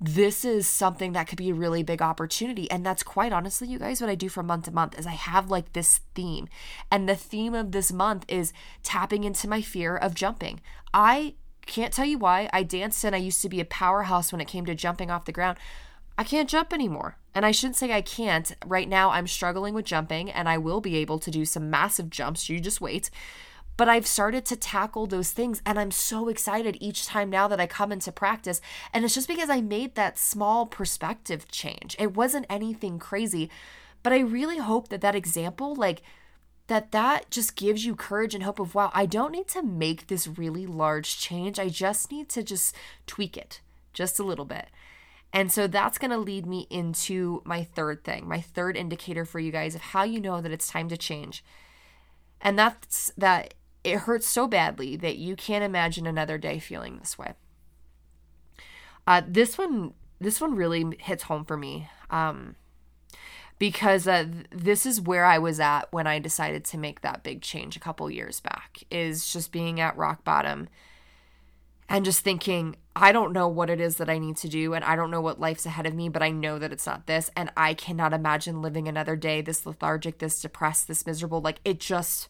this 0.00 0.44
is 0.44 0.68
something 0.68 1.12
that 1.12 1.26
could 1.26 1.38
be 1.38 1.50
a 1.50 1.54
really 1.54 1.82
big 1.82 2.02
opportunity. 2.02 2.70
And 2.70 2.84
that's 2.84 3.02
quite 3.02 3.32
honestly 3.32 3.68
you 3.68 3.78
guys 3.78 4.00
what 4.00 4.10
i 4.10 4.14
do 4.14 4.28
from 4.28 4.46
month 4.46 4.66
to 4.66 4.70
month 4.70 4.98
is 4.98 5.06
i 5.06 5.12
have 5.12 5.50
like 5.50 5.72
this 5.72 6.00
theme. 6.14 6.48
And 6.90 7.08
the 7.08 7.16
theme 7.16 7.54
of 7.54 7.72
this 7.72 7.92
month 7.92 8.24
is 8.28 8.52
tapping 8.82 9.24
into 9.24 9.48
my 9.48 9.62
fear 9.62 9.96
of 9.96 10.14
jumping. 10.14 10.60
I 10.92 11.34
can't 11.64 11.92
tell 11.92 12.04
you 12.04 12.18
why. 12.18 12.48
I 12.52 12.62
danced 12.62 13.04
and 13.04 13.14
i 13.14 13.18
used 13.18 13.42
to 13.42 13.48
be 13.48 13.60
a 13.60 13.64
powerhouse 13.64 14.32
when 14.32 14.40
it 14.40 14.48
came 14.48 14.66
to 14.66 14.74
jumping 14.74 15.10
off 15.10 15.24
the 15.24 15.32
ground. 15.32 15.58
I 16.18 16.24
can't 16.24 16.48
jump 16.48 16.72
anymore. 16.74 17.16
And 17.34 17.46
i 17.46 17.50
shouldn't 17.50 17.76
say 17.76 17.92
i 17.92 18.02
can't. 18.02 18.54
Right 18.66 18.88
now 18.88 19.10
i'm 19.10 19.26
struggling 19.26 19.72
with 19.72 19.86
jumping 19.86 20.30
and 20.30 20.46
i 20.46 20.58
will 20.58 20.82
be 20.82 20.96
able 20.96 21.18
to 21.20 21.30
do 21.30 21.46
some 21.46 21.70
massive 21.70 22.10
jumps. 22.10 22.50
You 22.50 22.60
just 22.60 22.82
wait 22.82 23.10
but 23.76 23.88
I've 23.88 24.06
started 24.06 24.44
to 24.46 24.56
tackle 24.56 25.06
those 25.06 25.32
things 25.32 25.60
and 25.66 25.78
I'm 25.78 25.90
so 25.90 26.28
excited 26.28 26.78
each 26.80 27.06
time 27.06 27.30
now 27.30 27.46
that 27.48 27.60
I 27.60 27.66
come 27.66 27.92
into 27.92 28.10
practice. 28.12 28.60
And 28.92 29.04
it's 29.04 29.14
just 29.14 29.28
because 29.28 29.50
I 29.50 29.60
made 29.60 29.94
that 29.94 30.18
small 30.18 30.66
perspective 30.66 31.50
change. 31.50 31.96
It 31.98 32.14
wasn't 32.14 32.46
anything 32.48 32.98
crazy, 32.98 33.50
but 34.02 34.12
I 34.12 34.20
really 34.20 34.58
hope 34.58 34.88
that 34.88 35.02
that 35.02 35.14
example, 35.14 35.74
like, 35.74 36.02
that 36.68 36.90
that 36.92 37.30
just 37.30 37.56
gives 37.56 37.84
you 37.84 37.94
courage 37.94 38.34
and 38.34 38.42
hope 38.42 38.58
of 38.58 38.74
wow 38.74 38.90
i 38.94 39.06
don't 39.06 39.32
need 39.32 39.46
to 39.46 39.62
make 39.62 40.06
this 40.06 40.26
really 40.26 40.66
large 40.66 41.18
change 41.18 41.58
i 41.58 41.68
just 41.68 42.10
need 42.10 42.28
to 42.28 42.42
just 42.42 42.74
tweak 43.06 43.36
it 43.36 43.60
just 43.92 44.18
a 44.18 44.24
little 44.24 44.44
bit 44.44 44.66
and 45.32 45.52
so 45.52 45.66
that's 45.66 45.98
going 45.98 46.10
to 46.10 46.18
lead 46.18 46.46
me 46.46 46.66
into 46.70 47.40
my 47.44 47.62
third 47.62 48.02
thing 48.04 48.26
my 48.26 48.40
third 48.40 48.76
indicator 48.76 49.24
for 49.24 49.38
you 49.38 49.52
guys 49.52 49.74
of 49.74 49.80
how 49.80 50.02
you 50.02 50.20
know 50.20 50.40
that 50.40 50.52
it's 50.52 50.68
time 50.68 50.88
to 50.88 50.96
change 50.96 51.44
and 52.40 52.58
that's 52.58 53.12
that 53.16 53.54
it 53.86 54.00
hurts 54.00 54.26
so 54.26 54.48
badly 54.48 54.96
that 54.96 55.16
you 55.16 55.36
can't 55.36 55.62
imagine 55.64 56.06
another 56.06 56.38
day 56.38 56.58
feeling 56.58 56.98
this 56.98 57.16
way. 57.16 57.34
Uh, 59.06 59.22
this 59.26 59.56
one, 59.56 59.94
this 60.20 60.40
one 60.40 60.56
really 60.56 60.96
hits 60.98 61.24
home 61.24 61.44
for 61.44 61.56
me. 61.56 61.88
Um, 62.10 62.56
because 63.58 64.08
uh, 64.08 64.26
this 64.50 64.84
is 64.84 65.00
where 65.00 65.24
I 65.24 65.38
was 65.38 65.60
at 65.60 65.90
when 65.92 66.06
I 66.06 66.18
decided 66.18 66.64
to 66.66 66.78
make 66.78 67.00
that 67.00 67.22
big 67.22 67.40
change 67.40 67.76
a 67.76 67.80
couple 67.80 68.10
years 68.10 68.40
back 68.40 68.82
is 68.90 69.32
just 69.32 69.52
being 69.52 69.80
at 69.80 69.96
rock 69.96 70.24
bottom 70.24 70.68
and 71.88 72.04
just 72.04 72.20
thinking 72.20 72.76
I 72.94 73.12
don't 73.12 73.32
know 73.32 73.48
what 73.48 73.70
it 73.70 73.80
is 73.80 73.96
that 73.96 74.10
I 74.10 74.18
need 74.18 74.36
to 74.38 74.48
do 74.48 74.74
and 74.74 74.84
I 74.84 74.96
don't 74.96 75.10
know 75.10 75.22
what 75.22 75.40
life's 75.40 75.64
ahead 75.64 75.86
of 75.86 75.94
me 75.94 76.10
but 76.10 76.22
I 76.22 76.30
know 76.30 76.58
that 76.58 76.72
it's 76.72 76.86
not 76.86 77.06
this 77.06 77.30
and 77.34 77.50
I 77.56 77.72
cannot 77.72 78.12
imagine 78.12 78.60
living 78.60 78.88
another 78.88 79.16
day 79.16 79.40
this 79.40 79.64
lethargic 79.64 80.18
this 80.18 80.42
depressed 80.42 80.86
this 80.88 81.06
miserable 81.06 81.40
like 81.40 81.60
it 81.64 81.80
just 81.80 82.28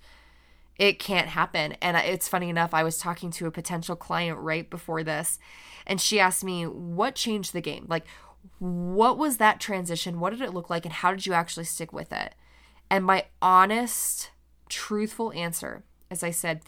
it 0.78 0.99
can't 0.99 1.28
happen 1.28 1.73
and 1.80 1.97
it's 1.97 2.28
funny 2.28 2.49
enough 2.49 2.75
I 2.75 2.85
was 2.85 2.99
talking 2.99 3.30
to 3.33 3.47
a 3.47 3.50
potential 3.50 3.97
client 3.97 4.38
right 4.38 4.68
before 4.68 5.02
this 5.02 5.38
and 5.87 6.00
she 6.00 6.21
asked 6.21 6.45
me 6.45 6.64
what 6.64 7.14
changed 7.14 7.52
the 7.52 7.61
game 7.61 7.87
like 7.88 8.06
what 8.59 9.18
was 9.18 9.37
that 9.37 9.61
transition? 9.61 10.21
What 10.21 10.30
did 10.30 10.40
it 10.40 10.54
look 10.54 10.71
like? 10.71 10.85
And 10.85 10.92
how 10.92 11.11
did 11.11 11.26
you 11.26 11.33
actually 11.33 11.64
stick 11.64 11.92
with 11.92 12.12
it? 12.12 12.35
And 12.90 13.04
my 13.04 13.26
honest, 13.42 14.30
truthful 14.68 15.33
answer, 15.33 15.85
as 16.11 16.23
I 16.23 16.30
said, 16.30 16.62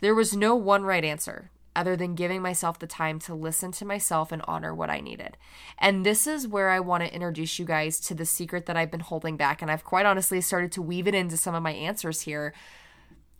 there 0.00 0.14
was 0.14 0.36
no 0.36 0.54
one 0.54 0.82
right 0.82 1.04
answer 1.04 1.50
other 1.76 1.96
than 1.96 2.14
giving 2.14 2.40
myself 2.40 2.78
the 2.78 2.86
time 2.86 3.18
to 3.18 3.34
listen 3.34 3.72
to 3.72 3.84
myself 3.84 4.30
and 4.30 4.42
honor 4.46 4.72
what 4.72 4.90
I 4.90 5.00
needed. 5.00 5.36
And 5.78 6.06
this 6.06 6.26
is 6.26 6.46
where 6.46 6.70
I 6.70 6.78
want 6.78 7.02
to 7.02 7.12
introduce 7.12 7.58
you 7.58 7.64
guys 7.64 7.98
to 8.00 8.14
the 8.14 8.24
secret 8.24 8.66
that 8.66 8.76
I've 8.76 8.92
been 8.92 9.00
holding 9.00 9.36
back. 9.36 9.60
And 9.60 9.70
I've 9.70 9.82
quite 9.82 10.06
honestly 10.06 10.40
started 10.40 10.70
to 10.72 10.82
weave 10.82 11.08
it 11.08 11.16
into 11.16 11.36
some 11.36 11.54
of 11.54 11.64
my 11.64 11.72
answers 11.72 12.22
here. 12.22 12.54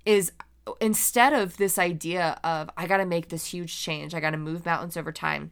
Is 0.04 0.32
instead 0.80 1.32
of 1.32 1.56
this 1.56 1.78
idea 1.78 2.38
of, 2.42 2.70
I 2.76 2.86
got 2.86 2.98
to 2.98 3.06
make 3.06 3.28
this 3.28 3.46
huge 3.46 3.78
change, 3.78 4.14
I 4.14 4.20
got 4.20 4.30
to 4.30 4.36
move 4.36 4.64
mountains 4.64 4.96
over 4.96 5.12
time 5.12 5.50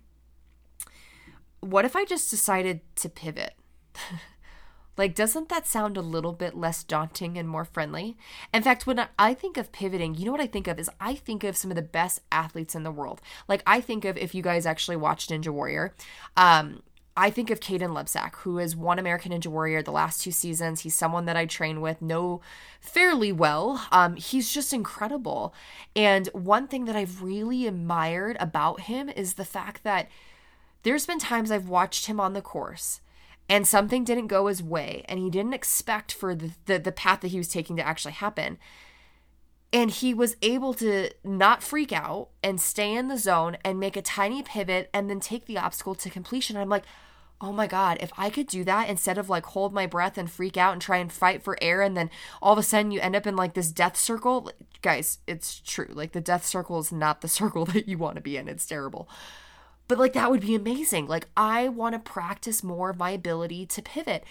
what 1.63 1.85
if 1.85 1.95
I 1.95 2.05
just 2.05 2.29
decided 2.29 2.81
to 2.97 3.09
pivot? 3.09 3.55
like, 4.97 5.15
doesn't 5.15 5.49
that 5.49 5.67
sound 5.67 5.97
a 5.97 6.03
little 6.03 6.33
bit 6.33 6.57
less 6.57 6.83
daunting 6.83 7.39
and 7.39 7.49
more 7.49 7.65
friendly? 7.65 8.17
In 8.53 8.65
fact, 8.65 8.87
when 8.87 9.07
I 9.19 9.33
think 9.33 9.57
of 9.57 9.71
pivoting, 9.71 10.15
you 10.15 10.27
know 10.27 10.33
what 10.33 10.41
I 10.41 10.49
think 10.49 10.67
of 10.67 10.79
is 10.79 10.91
I 11.01 11.15
think 11.15 11.45
of 11.45 11.57
some 11.57 11.71
of 11.71 11.77
the 11.77 11.83
best 11.83 12.21
athletes 12.33 12.75
in 12.75 12.83
the 12.83 12.91
world. 12.91 13.21
Like, 13.47 13.63
I 13.65 13.81
think 13.81 14.05
of 14.05 14.19
if 14.19 14.35
you 14.35 14.43
guys 14.43 14.67
actually 14.67 14.97
watch 14.97 15.29
Ninja 15.29 15.51
Warrior, 15.51 15.95
um, 16.37 16.83
I 17.17 17.31
think 17.31 17.51
of 17.51 17.61
Kaden 17.61 17.91
Lebsack, 17.91 18.37
who 18.37 18.59
is 18.59 18.75
one 18.75 18.99
American 18.99 19.33
Ninja 19.33 19.49
Warrior 19.49 19.83
the 19.83 19.91
last 19.91 20.23
two 20.23 20.31
seasons. 20.31 20.81
He's 20.81 20.95
someone 20.95 21.27
that 21.27 21.37
I 21.37 21.45
train 21.45 21.83
with, 21.83 22.01
know 22.01 22.41
fairly 22.81 23.33
well. 23.33 23.87
Um, 23.93 24.17
he's 24.17 24.53
just 24.53 24.73
incredible. 24.73 25.53
And 25.95 26.29
one 26.33 26.69
thing 26.69 26.87
that 26.87 26.97
I've 26.97 27.23
really 27.23 27.67
admired 27.67 28.39
about 28.41 28.83
him 28.83 29.11
is 29.11 29.35
the 29.35 29.45
fact 29.45 29.85
that 29.85 30.09
there's 30.85 31.07
been 31.07 31.19
times 31.19 31.51
I've 31.51 31.69
watched 31.69 32.07
him 32.07 32.19
on 32.19 32.33
the 32.33 32.41
course 32.41 33.01
and 33.49 33.69
something 33.69 34.05
didn't 34.05 34.29
go 34.29 34.47
his 34.47 34.63
way 34.63 35.05
and 35.07 35.19
he 35.19 35.29
didn't 35.29 35.55
expect 35.55 36.13
for 36.13 36.35
the, 36.35 36.53
the, 36.65 36.79
the 36.79 36.93
path 36.93 37.21
that 37.21 37.29
he 37.29 37.39
was 37.39 37.49
taking 37.49 37.77
to 37.77 37.87
actually 37.87 38.13
happen. 38.13 38.59
And 39.73 39.91
he 39.91 40.13
was 40.13 40.37
able 40.43 40.75
to 40.75 41.11
not 41.25 41.63
freak 41.63 41.93
out 41.93 42.29
and 42.43 42.61
stay 42.61 42.95
in 42.95 43.09
the 43.09 43.17
zone 43.17 43.57
and 43.65 43.81
make 43.81 43.97
a 43.97 44.03
tiny 44.03 44.43
pivot 44.43 44.91
and 44.93 45.09
then 45.09 45.19
take 45.19 45.47
the 45.47 45.57
obstacle 45.57 45.95
to 45.95 46.11
completion. 46.11 46.59
I'm 46.59 46.69
like, 46.69 46.85
oh 47.43 47.53
my 47.53 47.67
God, 47.67 47.99
if 48.01 48.13
I 48.17 48.31
could 48.31 48.47
do 48.47 48.63
that 48.65 48.89
instead 48.89 49.19
of 49.19 49.29
like 49.29 49.45
hold 49.47 49.75
my 49.75 49.87
breath 49.87 50.17
and 50.17 50.31
freak 50.31 50.57
out 50.57 50.73
and 50.73 50.81
try 50.81 50.99
and 50.99 51.13
fight 51.13 51.43
for 51.43 51.59
air, 51.61 51.83
and 51.83 51.97
then 51.97 52.09
all 52.41 52.53
of 52.53 52.59
a 52.59 52.63
sudden 52.63 52.93
you 52.93 53.01
end 53.01 53.17
up 53.17 53.27
in 53.27 53.35
like 53.35 53.55
this 53.55 53.73
death 53.73 53.97
circle, 53.97 54.51
guys, 54.81 55.19
it's 55.27 55.59
true. 55.59 55.89
Like 55.91 56.13
the 56.13 56.21
death 56.21 56.47
circle 56.47 56.79
is 56.79 56.93
not 56.93 57.21
the 57.21 57.29
circle 57.41 57.65
that 57.67 57.89
you 57.89 57.99
want 57.99 58.15
to 58.15 58.23
be 58.23 58.37
in, 58.37 58.49
it's 58.49 58.67
terrible. 58.67 59.09
But 59.89 59.99
like 59.99 60.13
that 60.13 60.31
would 60.31 60.41
be 60.41 60.55
amazing. 60.55 61.09
Like 61.09 61.29
I 61.37 61.69
want 61.69 61.95
to 61.95 61.99
practice 61.99 62.63
more 62.63 62.91
of 62.91 62.99
my 62.99 63.11
ability 63.11 63.67
to 63.67 63.83
pivot. 63.83 64.25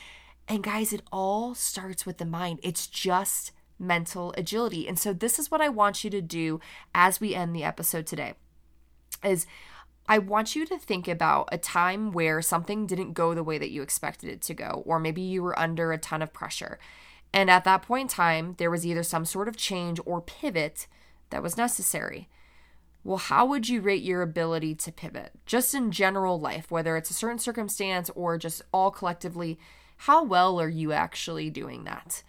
And 0.47 0.63
guys, 0.63 0.93
it 0.93 1.03
all 1.11 1.53
starts 1.53 2.05
with 2.05 2.17
the 2.17 2.25
mind. 2.25 2.59
It's 2.63 2.87
just 2.87 3.51
mental 3.81 4.33
agility. 4.37 4.87
And 4.87 4.97
so 4.97 5.13
this 5.13 5.39
is 5.39 5.51
what 5.51 5.61
I 5.61 5.69
want 5.69 6.03
you 6.03 6.09
to 6.11 6.21
do 6.21 6.59
as 6.93 7.19
we 7.19 7.35
end 7.35 7.55
the 7.55 7.63
episode 7.63 8.05
today. 8.05 8.35
Is 9.23 9.45
I 10.07 10.17
want 10.17 10.55
you 10.55 10.65
to 10.65 10.77
think 10.77 11.07
about 11.07 11.49
a 11.51 11.57
time 11.57 12.11
where 12.11 12.41
something 12.41 12.87
didn't 12.87 13.13
go 13.13 13.33
the 13.33 13.43
way 13.43 13.57
that 13.57 13.71
you 13.71 13.81
expected 13.81 14.29
it 14.29 14.41
to 14.43 14.53
go, 14.53 14.83
or 14.85 14.99
maybe 14.99 15.21
you 15.21 15.43
were 15.43 15.57
under 15.57 15.91
a 15.91 15.97
ton 15.97 16.21
of 16.21 16.33
pressure. 16.33 16.79
And 17.33 17.49
at 17.49 17.63
that 17.63 17.83
point 17.83 18.11
in 18.11 18.15
time, 18.15 18.55
there 18.57 18.71
was 18.71 18.85
either 18.85 19.03
some 19.03 19.25
sort 19.25 19.47
of 19.47 19.55
change 19.57 19.99
or 20.05 20.21
pivot 20.21 20.87
that 21.29 21.43
was 21.43 21.57
necessary 21.57 22.27
well, 23.03 23.17
how 23.17 23.45
would 23.45 23.67
you 23.67 23.81
rate 23.81 24.03
your 24.03 24.21
ability 24.21 24.75
to 24.75 24.91
pivot? 24.91 25.31
Just 25.45 25.73
in 25.73 25.91
general 25.91 26.39
life, 26.39 26.69
whether 26.69 26.95
it's 26.97 27.09
a 27.09 27.15
certain 27.15 27.39
circumstance 27.39 28.11
or 28.15 28.37
just 28.37 28.61
all 28.71 28.91
collectively, 28.91 29.57
how 29.97 30.23
well 30.23 30.59
are 30.61 30.69
you 30.69 30.91
actually 30.91 31.49
doing 31.49 31.83
that? 31.85 32.21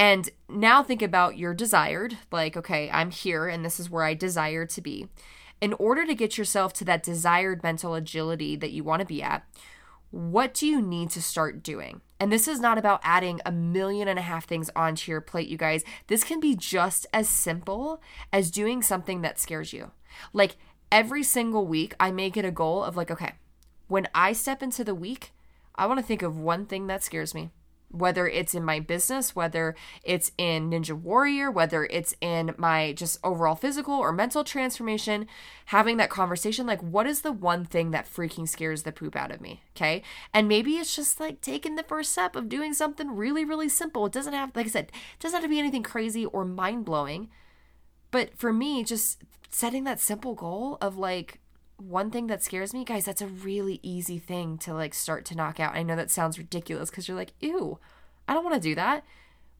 And 0.00 0.30
now 0.48 0.82
think 0.82 1.02
about 1.02 1.36
your 1.36 1.52
desired, 1.52 2.16
like, 2.32 2.56
okay, 2.56 2.90
I'm 2.90 3.10
here 3.10 3.46
and 3.48 3.62
this 3.62 3.78
is 3.78 3.90
where 3.90 4.02
I 4.02 4.14
desire 4.14 4.64
to 4.64 4.80
be. 4.80 5.08
In 5.60 5.74
order 5.74 6.06
to 6.06 6.14
get 6.14 6.38
yourself 6.38 6.72
to 6.74 6.86
that 6.86 7.02
desired 7.02 7.62
mental 7.62 7.94
agility 7.94 8.56
that 8.56 8.70
you 8.70 8.82
want 8.82 9.00
to 9.00 9.06
be 9.06 9.22
at, 9.22 9.46
what 10.10 10.54
do 10.54 10.66
you 10.66 10.80
need 10.80 11.10
to 11.10 11.20
start 11.20 11.62
doing? 11.62 12.00
And 12.18 12.32
this 12.32 12.48
is 12.48 12.60
not 12.60 12.78
about 12.78 13.02
adding 13.04 13.42
a 13.44 13.52
million 13.52 14.08
and 14.08 14.18
a 14.18 14.22
half 14.22 14.46
things 14.46 14.70
onto 14.74 15.12
your 15.12 15.20
plate, 15.20 15.50
you 15.50 15.58
guys. 15.58 15.84
This 16.06 16.24
can 16.24 16.40
be 16.40 16.56
just 16.56 17.06
as 17.12 17.28
simple 17.28 18.00
as 18.32 18.50
doing 18.50 18.80
something 18.80 19.20
that 19.20 19.38
scares 19.38 19.74
you. 19.74 19.90
Like 20.32 20.56
every 20.90 21.22
single 21.22 21.66
week, 21.66 21.94
I 22.00 22.10
make 22.10 22.38
it 22.38 22.46
a 22.46 22.50
goal 22.50 22.82
of 22.82 22.96
like, 22.96 23.10
okay, 23.10 23.32
when 23.86 24.08
I 24.14 24.32
step 24.32 24.62
into 24.62 24.82
the 24.82 24.94
week, 24.94 25.34
I 25.74 25.84
want 25.84 26.00
to 26.00 26.06
think 26.06 26.22
of 26.22 26.38
one 26.38 26.64
thing 26.64 26.86
that 26.86 27.04
scares 27.04 27.34
me 27.34 27.50
whether 27.90 28.28
it's 28.28 28.54
in 28.54 28.64
my 28.64 28.78
business, 28.78 29.34
whether 29.34 29.74
it's 30.04 30.30
in 30.38 30.70
Ninja 30.70 30.92
Warrior, 30.92 31.50
whether 31.50 31.84
it's 31.86 32.14
in 32.20 32.54
my 32.56 32.92
just 32.92 33.18
overall 33.24 33.56
physical 33.56 33.94
or 33.94 34.12
mental 34.12 34.44
transformation, 34.44 35.26
having 35.66 35.96
that 35.96 36.08
conversation 36.08 36.66
like, 36.66 36.80
what 36.80 37.06
is 37.06 37.22
the 37.22 37.32
one 37.32 37.64
thing 37.64 37.90
that 37.90 38.06
freaking 38.06 38.48
scares 38.48 38.84
the 38.84 38.92
poop 38.92 39.16
out 39.16 39.32
of 39.32 39.40
me? 39.40 39.62
Okay. 39.76 40.02
And 40.32 40.46
maybe 40.46 40.76
it's 40.76 40.94
just 40.94 41.18
like 41.18 41.40
taking 41.40 41.74
the 41.74 41.82
first 41.82 42.12
step 42.12 42.36
of 42.36 42.48
doing 42.48 42.74
something 42.74 43.16
really, 43.16 43.44
really 43.44 43.68
simple. 43.68 44.06
It 44.06 44.12
doesn't 44.12 44.32
have, 44.32 44.54
like 44.54 44.66
I 44.66 44.70
said, 44.70 44.86
it 44.86 45.20
doesn't 45.20 45.36
have 45.36 45.44
to 45.44 45.48
be 45.48 45.58
anything 45.58 45.82
crazy 45.82 46.26
or 46.26 46.44
mind 46.44 46.84
blowing. 46.84 47.28
But 48.12 48.38
for 48.38 48.52
me, 48.52 48.84
just 48.84 49.22
setting 49.50 49.82
that 49.84 49.98
simple 49.98 50.34
goal 50.34 50.78
of 50.80 50.96
like, 50.96 51.39
one 51.80 52.10
thing 52.10 52.26
that 52.26 52.42
scares 52.42 52.74
me, 52.74 52.84
guys, 52.84 53.04
that's 53.04 53.22
a 53.22 53.26
really 53.26 53.80
easy 53.82 54.18
thing 54.18 54.58
to 54.58 54.74
like 54.74 54.94
start 54.94 55.24
to 55.26 55.34
knock 55.34 55.58
out. 55.58 55.74
I 55.74 55.82
know 55.82 55.96
that 55.96 56.10
sounds 56.10 56.38
ridiculous 56.38 56.90
because 56.90 57.08
you're 57.08 57.16
like, 57.16 57.32
ew, 57.40 57.78
I 58.28 58.34
don't 58.34 58.44
want 58.44 58.54
to 58.54 58.68
do 58.68 58.74
that. 58.74 59.04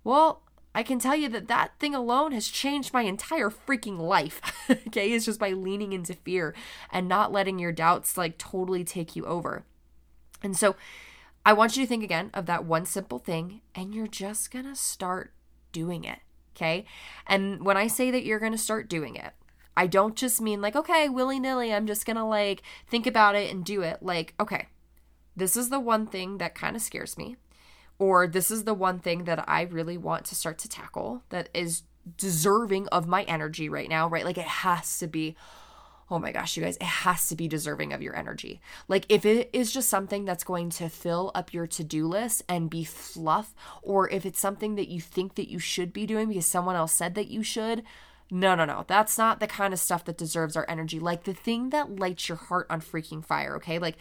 Well, 0.04 0.42
I 0.74 0.83
can 0.83 0.98
tell 0.98 1.16
you 1.16 1.28
that 1.30 1.48
that 1.48 1.78
thing 1.80 1.94
alone 1.94 2.33
has 2.33 2.46
changed 2.46 2.92
my 2.92 3.02
entire 3.02 3.50
freaking 3.50 3.98
life. 3.98 4.40
okay, 4.70 5.12
it's 5.12 5.24
just 5.24 5.40
by 5.40 5.50
leaning 5.50 5.92
into 5.92 6.14
fear 6.14 6.54
and 6.92 7.09
not 7.09 7.33
letting 7.33 7.59
your 7.59 7.72
doubts 7.72 8.16
like 8.16 8.38
totally 8.38 8.85
take 8.85 9.16
you 9.16 9.26
over. 9.26 9.64
And 10.42 10.56
so 10.56 10.76
I 11.44 11.52
want 11.52 11.76
you 11.76 11.83
to 11.83 11.88
think 11.88 12.04
again 12.04 12.30
of 12.35 12.46
that 12.46 12.64
one 12.64 12.87
simple 12.87 13.18
thing 13.18 13.62
and 13.74 13.94
you're 13.94 14.06
just 14.06 14.50
to 14.66 14.76
start 14.76 15.33
doing 15.72 16.04
it. 16.04 16.20
Okay. 16.54 16.85
And 17.26 17.64
when 17.64 17.76
I 17.76 17.87
say 17.87 18.11
that 18.11 18.24
you're 18.24 18.38
to 18.52 18.59
start 18.59 18.88
doing 18.88 19.16
it, 19.16 19.33
I 19.80 19.86
don't 19.86 20.14
just 20.14 20.42
mean 20.42 20.60
like, 20.60 20.76
okay, 20.76 21.08
willy 21.08 21.40
nilly, 21.40 21.72
I'm 21.72 21.86
just 21.86 22.04
gonna 22.04 22.28
like 22.28 22.60
think 22.86 23.06
about 23.06 23.34
it 23.34 23.50
and 23.50 23.64
do 23.64 23.80
it. 23.80 24.02
Like, 24.02 24.34
okay, 24.38 24.66
this 25.34 25.56
is 25.56 25.70
the 25.70 25.80
one 25.80 26.06
thing 26.06 26.36
that 26.36 26.54
kind 26.54 26.76
of 26.76 26.82
scares 26.82 27.16
me, 27.16 27.36
or 27.98 28.26
this 28.26 28.50
is 28.50 28.64
the 28.64 28.74
one 28.74 28.98
thing 28.98 29.24
that 29.24 29.42
I 29.48 29.62
really 29.62 29.96
want 29.96 30.26
to 30.26 30.34
start 30.34 30.58
to 30.58 30.68
tackle 30.68 31.22
that 31.30 31.48
is 31.54 31.84
deserving 32.18 32.88
of 32.88 33.08
my 33.08 33.22
energy 33.22 33.70
right 33.70 33.88
now, 33.88 34.06
right? 34.06 34.26
Like, 34.26 34.36
it 34.36 34.44
has 34.44 34.98
to 34.98 35.06
be. 35.06 35.34
Oh 36.10 36.18
my 36.18 36.32
gosh, 36.32 36.56
you 36.56 36.62
guys, 36.62 36.76
it 36.76 36.82
has 36.82 37.28
to 37.28 37.36
be 37.36 37.48
deserving 37.48 37.94
of 37.94 38.02
your 38.02 38.14
energy. 38.14 38.60
Like, 38.86 39.06
if 39.08 39.24
it 39.24 39.48
is 39.54 39.72
just 39.72 39.88
something 39.88 40.26
that's 40.26 40.44
going 40.44 40.68
to 40.70 40.90
fill 40.90 41.30
up 41.34 41.54
your 41.54 41.68
to 41.68 41.84
do 41.84 42.06
list 42.06 42.42
and 42.48 42.68
be 42.68 42.84
fluff, 42.84 43.54
or 43.80 44.10
if 44.10 44.26
it's 44.26 44.40
something 44.40 44.74
that 44.74 44.88
you 44.88 45.00
think 45.00 45.36
that 45.36 45.48
you 45.48 45.58
should 45.58 45.92
be 45.92 46.04
doing 46.04 46.28
because 46.28 46.44
someone 46.44 46.76
else 46.76 46.92
said 46.92 47.14
that 47.14 47.28
you 47.28 47.42
should, 47.42 47.84
no, 48.30 48.54
no, 48.54 48.64
no. 48.64 48.84
That's 48.86 49.18
not 49.18 49.40
the 49.40 49.46
kind 49.46 49.72
of 49.72 49.80
stuff 49.80 50.04
that 50.04 50.18
deserves 50.18 50.56
our 50.56 50.66
energy. 50.68 51.00
Like 51.00 51.24
the 51.24 51.34
thing 51.34 51.70
that 51.70 51.98
lights 51.98 52.28
your 52.28 52.36
heart 52.36 52.66
on 52.70 52.80
freaking 52.80 53.24
fire, 53.24 53.56
okay? 53.56 53.78
Like 53.78 53.96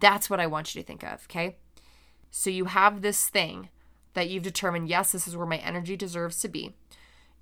that's 0.00 0.30
what 0.30 0.40
I 0.40 0.46
want 0.46 0.74
you 0.74 0.80
to 0.80 0.86
think 0.86 1.02
of, 1.02 1.24
okay? 1.24 1.56
So 2.30 2.50
you 2.50 2.66
have 2.66 3.02
this 3.02 3.28
thing 3.28 3.68
that 4.14 4.28
you've 4.28 4.42
determined, 4.42 4.88
yes, 4.88 5.12
this 5.12 5.28
is 5.28 5.36
where 5.36 5.46
my 5.46 5.58
energy 5.58 5.96
deserves 5.96 6.40
to 6.40 6.48
be. 6.48 6.74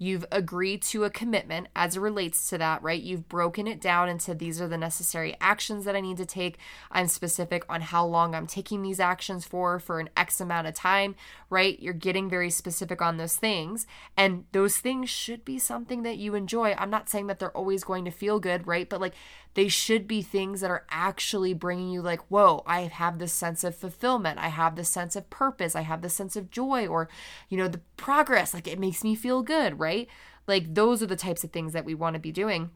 You've 0.03 0.25
agreed 0.33 0.81
to 0.85 1.05
a 1.05 1.11
commitment 1.11 1.69
as 1.77 1.95
it 1.95 2.01
relates 2.01 2.49
to 2.49 2.57
that, 2.57 2.83
right? 2.83 3.03
You've 3.03 3.29
broken 3.29 3.67
it 3.67 3.83
down 3.83 4.09
into 4.09 4.35
these 4.35 4.59
are 4.59 4.67
the 4.67 4.79
necessary 4.79 5.37
actions 5.43 5.85
that 5.85 5.95
I 5.95 6.01
need 6.01 6.17
to 6.17 6.25
take. 6.25 6.57
I'm 6.91 7.07
specific 7.07 7.67
on 7.69 7.83
how 7.83 8.07
long 8.07 8.35
I'm 8.35 8.47
taking 8.47 8.81
these 8.81 8.99
actions 8.99 9.45
for, 9.45 9.79
for 9.79 10.01
an 10.01 10.09
X 10.17 10.41
amount 10.41 10.69
of 10.69 10.73
time, 10.73 11.17
right? 11.51 11.79
You're 11.79 11.93
getting 11.93 12.31
very 12.31 12.49
specific 12.49 13.03
on 13.03 13.19
those 13.19 13.37
things. 13.37 13.87
And 14.17 14.47
those 14.53 14.79
things 14.79 15.11
should 15.11 15.45
be 15.45 15.59
something 15.59 16.03
that 16.05 16.17
you 16.17 16.35
enjoy. 16.35 16.75
I'm 16.79 16.89
not 16.89 17.11
saying 17.11 17.27
that 17.27 17.39
they're 17.39 17.55
always 17.55 17.85
going 17.85 18.07
to 18.07 18.11
feel 18.11 18.41
good, 18.41 18.67
right? 18.67 18.89
But 18.89 19.03
like 19.03 19.13
they 19.55 19.69
should 19.69 20.07
be 20.07 20.23
things 20.23 20.61
that 20.61 20.71
are 20.71 20.87
actually 20.91 21.55
bringing 21.55 21.91
you, 21.91 22.03
like, 22.03 22.21
whoa, 22.31 22.63
I 22.67 22.83
have 22.83 23.19
this 23.19 23.33
sense 23.33 23.65
of 23.65 23.75
fulfillment. 23.75 24.39
I 24.39 24.49
have 24.49 24.77
this 24.77 24.89
sense 24.89 25.17
of 25.17 25.29
purpose. 25.29 25.75
I 25.75 25.81
have 25.83 26.03
this 26.03 26.15
sense 26.15 26.37
of 26.37 26.51
joy 26.51 26.87
or, 26.87 27.09
you 27.49 27.59
know, 27.59 27.69
the 27.69 27.81
progress. 27.97 28.55
Like 28.55 28.69
it 28.69 28.79
makes 28.79 29.03
me 29.03 29.15
feel 29.15 29.43
good, 29.43 29.79
right? 29.79 30.09
Like 30.47 30.75
those 30.75 31.03
are 31.03 31.07
the 31.07 31.17
types 31.17 31.43
of 31.43 31.51
things 31.51 31.73
that 31.73 31.85
we 31.85 31.95
want 31.95 32.15
to 32.15 32.21
be 32.21 32.33
doing. 32.33 32.71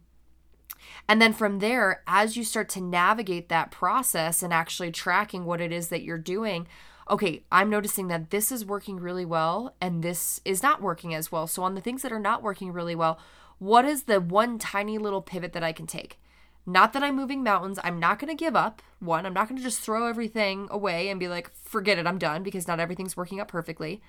And 1.08 1.22
then 1.22 1.32
from 1.32 1.60
there, 1.60 2.02
as 2.06 2.37
you 2.37 2.44
start 2.44 2.68
to 2.70 2.80
navigate 2.80 3.48
that 3.48 3.70
process 3.70 4.42
and 4.42 4.52
actually 4.52 4.90
tracking 4.90 5.44
what 5.44 5.60
it 5.60 5.72
is 5.72 5.88
that 5.88 6.02
you're 6.02 6.18
doing, 6.18 6.66
okay, 7.08 7.44
I'm 7.52 7.70
noticing 7.70 8.08
that 8.08 8.30
this 8.30 8.50
is 8.50 8.64
working 8.64 8.98
really 8.98 9.24
well 9.24 9.74
and 9.80 10.02
this 10.02 10.40
is 10.44 10.62
not 10.62 10.82
working 10.82 11.14
as 11.14 11.30
well. 11.30 11.46
So, 11.46 11.62
on 11.62 11.74
the 11.74 11.80
things 11.80 12.02
that 12.02 12.12
are 12.12 12.18
not 12.18 12.42
working 12.42 12.72
really 12.72 12.94
well, 12.94 13.18
what 13.58 13.84
is 13.84 14.04
the 14.04 14.20
one 14.20 14.58
tiny 14.58 14.98
little 14.98 15.22
pivot 15.22 15.52
that 15.52 15.62
I 15.62 15.72
can 15.72 15.87
take? 15.87 16.18
Not 16.66 16.92
that 16.92 17.03
I'm 17.03 17.16
moving 17.16 17.42
mountains. 17.42 17.79
I'm 17.85 18.00
not 18.00 18.18
going 18.18 18.35
to 18.35 18.44
give 18.44 18.57
up. 18.57 18.81
One, 18.98 19.27
I'm 19.27 19.35
not 19.35 19.48
going 19.48 19.59
to 19.59 19.62
just 19.62 19.81
throw 19.81 20.07
everything 20.07 20.66
away 20.70 21.11
and 21.11 21.20
be 21.20 21.29
like, 21.29 21.50
forget 21.55 21.98
it, 21.98 22.07
I'm 22.07 22.18
done 22.18 22.42
because 22.42 22.66
not 22.66 22.81
everything's 22.81 23.16
working 23.16 23.38
out 23.38 23.48
perfectly. 23.48 24.00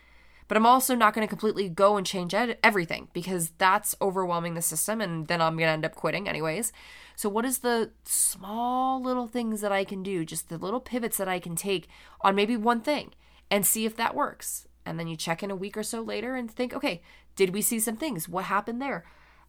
But 0.48 0.58
I'm 0.58 0.65
also 0.65 0.96
not 0.96 1.13
going 1.13 1.28
to 1.28 1.30
completely 1.30 1.70
go 1.70 1.98
and 1.98 2.06
change 2.06 2.34
ed- 2.34 2.58
everything 2.63 3.10
because 3.13 3.52
that's 3.58 3.96
overwhelming 4.00 4.54
the 4.54 4.62
system 4.62 5.02
and 5.02 5.28
then 5.28 5.41
I'm 5.41 5.58
going 5.58 5.68
to 5.68 5.74
end 5.74 5.86
up 5.86 5.96
quitting 5.96 6.30
anyways. 6.30 6.72
So, 7.15 7.30
what 7.30 7.46
is 7.46 7.60
the 7.60 7.91
small 8.04 9.02
little 9.02 9.28
things 9.28 9.62
that 9.62 9.72
I 9.72 9.84
can 9.84 10.04
do, 10.04 10.24
just 10.24 10.50
the 10.50 10.58
little 10.58 10.80
pivots 10.80 11.18
that 11.18 11.28
I 11.28 11.39
can 11.39 11.56
take 11.56 11.88
on 12.22 12.36
maybe 12.36 12.58
one 12.58 12.82
thing 12.82 13.13
and 13.50 13.65
see 13.65 13.86
if 13.86 13.96
that 13.96 14.15
works? 14.15 14.68
And 14.86 15.00
then 15.00 15.08
you 15.08 15.15
check 15.15 15.41
in 15.41 15.50
a 15.50 15.56
week 15.56 15.78
or 15.78 15.84
so 15.84 16.02
later 16.02 16.36
and 16.36 16.52
think, 16.52 16.74
okay, 16.74 17.02
did 17.36 17.50
we 17.50 17.62
see 17.62 17.80
some 17.80 17.98
things? 17.98 18.30
What 18.30 18.46
happened 18.46 18.82
there? 18.82 19.04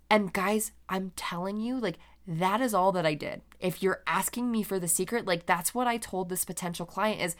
And 0.08 0.32
guys, 0.32 0.72
I'm 0.88 1.12
telling 1.14 1.60
you, 1.60 1.78
like, 1.78 1.98
that 2.26 2.60
is 2.60 2.74
all 2.74 2.92
that 2.92 3.06
I 3.06 3.14
did. 3.14 3.42
If 3.60 3.82
you're 3.82 4.02
asking 4.06 4.50
me 4.50 4.62
for 4.62 4.78
the 4.78 4.88
secret, 4.88 5.26
like 5.26 5.46
that's 5.46 5.74
what 5.74 5.86
I 5.86 5.96
told 5.96 6.28
this 6.28 6.44
potential 6.44 6.86
client 6.86 7.20
is 7.20 7.36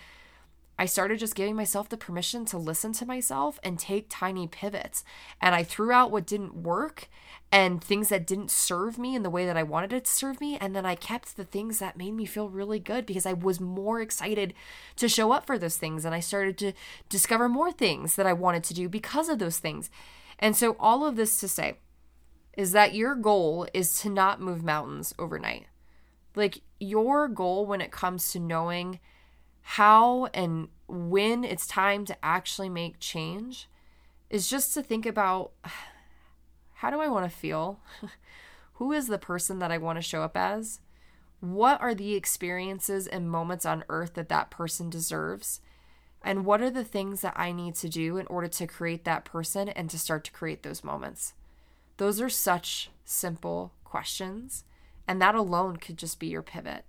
I 0.79 0.87
started 0.87 1.19
just 1.19 1.35
giving 1.35 1.57
myself 1.57 1.89
the 1.89 1.97
permission 1.97 2.45
to 2.47 2.59
listen 2.59 2.93
to 2.95 3.07
myself 3.07 3.59
and 3.65 3.79
take 3.79 4.07
tiny 4.11 4.47
pivots. 4.47 5.05
And 5.41 5.55
I 5.55 5.63
threw 5.63 5.91
out 5.91 6.11
what 6.11 6.27
didn't 6.27 6.55
work 6.55 7.09
and 7.51 7.83
things 7.83 8.11
that 8.11 8.27
didn't 8.27 8.51
serve 8.51 8.99
me 8.99 9.15
in 9.15 9.23
the 9.23 9.31
way 9.31 9.47
that 9.47 9.57
I 9.57 9.63
wanted 9.63 9.93
it 9.95 10.05
to 10.05 10.11
serve 10.11 10.41
me. 10.41 10.59
And 10.61 10.77
then 10.77 10.85
I 10.85 10.95
kept 10.95 11.37
the 11.37 11.45
things 11.45 11.79
that 11.79 11.97
made 11.97 12.13
me 12.13 12.27
feel 12.27 12.51
really 12.51 12.79
good 12.79 13.07
because 13.07 13.25
I 13.25 13.33
was 13.33 13.59
more 13.59 14.01
excited 14.03 14.53
to 14.97 15.09
show 15.09 15.33
up 15.33 15.47
for 15.47 15.59
those 15.59 15.79
things. 15.79 16.05
And 16.05 16.15
I 16.15 16.21
started 16.21 16.59
to 16.59 16.73
discover 17.09 17.49
more 17.49 17.73
things 17.73 18.17
that 18.17 18.27
I 18.27 18.35
wanted 18.35 18.65
to 18.65 18.75
do 18.75 18.89
because 18.89 19.31
of 19.31 19.39
those 19.39 19.59
things. 19.59 19.89
And 20.39 20.55
so, 20.55 20.77
all 20.79 21.07
of 21.07 21.17
this 21.17 21.41
to 21.41 21.49
say, 21.49 21.79
is 22.57 22.73
that 22.73 22.95
your 22.95 23.15
goal 23.15 23.69
is 23.75 24.01
to 24.01 24.09
not 24.09 24.41
move 24.41 24.65
mountains 24.65 25.15
overnight. 25.19 25.67
Like 26.35 26.63
your 26.81 27.29
goal 27.29 27.67
when 27.67 27.81
it 27.81 27.93
comes 27.93 28.33
to 28.33 28.41
knowing 28.41 28.99
how 29.63 30.27
and 30.27 30.69
when 30.89 31.45
it's 31.45 31.67
time 31.67 32.05
to 32.07 32.17
actually 32.25 32.69
make 32.69 33.01
change 33.01 33.69
is 34.31 34.49
just 34.49 34.73
to 34.75 34.83
think 34.83 35.07
about 35.07 35.53
how 36.75 36.91
do 36.91 37.01
I 37.01 37.09
want 37.09 37.31
to 37.31 37.37
feel? 37.37 37.81
Who 38.75 38.93
is 38.93 39.07
the 39.07 39.19
person 39.19 39.59
that 39.61 39.71
I 39.71 39.79
want 39.79 39.97
to 39.97 40.03
show 40.03 40.23
up 40.23 40.37
as? 40.37 40.81
What 41.41 41.81
are 41.81 41.95
the 41.95 42.15
experiences 42.15 43.07
and 43.07 43.31
moments 43.31 43.65
on 43.67 43.85
earth 43.89 44.15
that 44.15 44.29
that 44.29 44.51
person 44.51 44.91
deserves? 44.91 45.61
And 46.23 46.45
what 46.45 46.61
are 46.61 46.71
the 46.71 46.85
things 46.85 47.21
that 47.21 47.35
I 47.37 47.53
need 47.53 47.75
to 47.77 47.89
do 47.89 48.17
in 48.17 48.27
order 48.27 48.49
to 48.49 48.67
create 48.67 49.05
that 49.05 49.25
person 49.25 49.69
and 49.69 49.89
to 49.91 49.99
start 49.99 50.25
to 50.25 50.33
create 50.33 50.63
those 50.63 50.83
moments? 50.83 51.35
Those 51.97 52.21
are 52.21 52.29
such 52.29 52.91
simple 53.05 53.73
questions. 53.85 54.65
And 55.09 55.23
that 55.23 55.35
alone 55.35 55.77
could 55.77 55.97
just 55.97 56.19
be 56.19 56.27
your 56.27 56.43
pivot, 56.43 56.85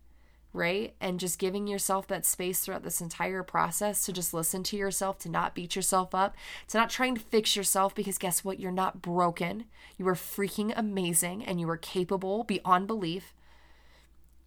right? 0.51 0.95
And 0.99 1.19
just 1.19 1.39
giving 1.39 1.67
yourself 1.67 2.07
that 2.07 2.25
space 2.25 2.59
throughout 2.59 2.83
this 2.83 2.99
entire 2.99 3.43
process 3.43 4.05
to 4.05 4.13
just 4.13 4.33
listen 4.33 4.63
to 4.63 4.77
yourself, 4.77 5.19
to 5.19 5.29
not 5.29 5.53
beat 5.53 5.75
yourself 5.75 6.15
up, 6.15 6.35
to 6.69 6.77
not 6.77 6.89
trying 6.89 7.15
to 7.15 7.21
fix 7.21 7.55
yourself 7.55 7.93
because 7.93 8.17
guess 8.17 8.43
what? 8.43 8.59
You're 8.59 8.71
not 8.71 9.01
broken. 9.01 9.65
You 9.97 10.07
are 10.07 10.15
freaking 10.15 10.73
amazing 10.75 11.45
and 11.45 11.61
you 11.61 11.69
are 11.69 11.77
capable 11.77 12.43
beyond 12.43 12.87
belief. 12.87 13.33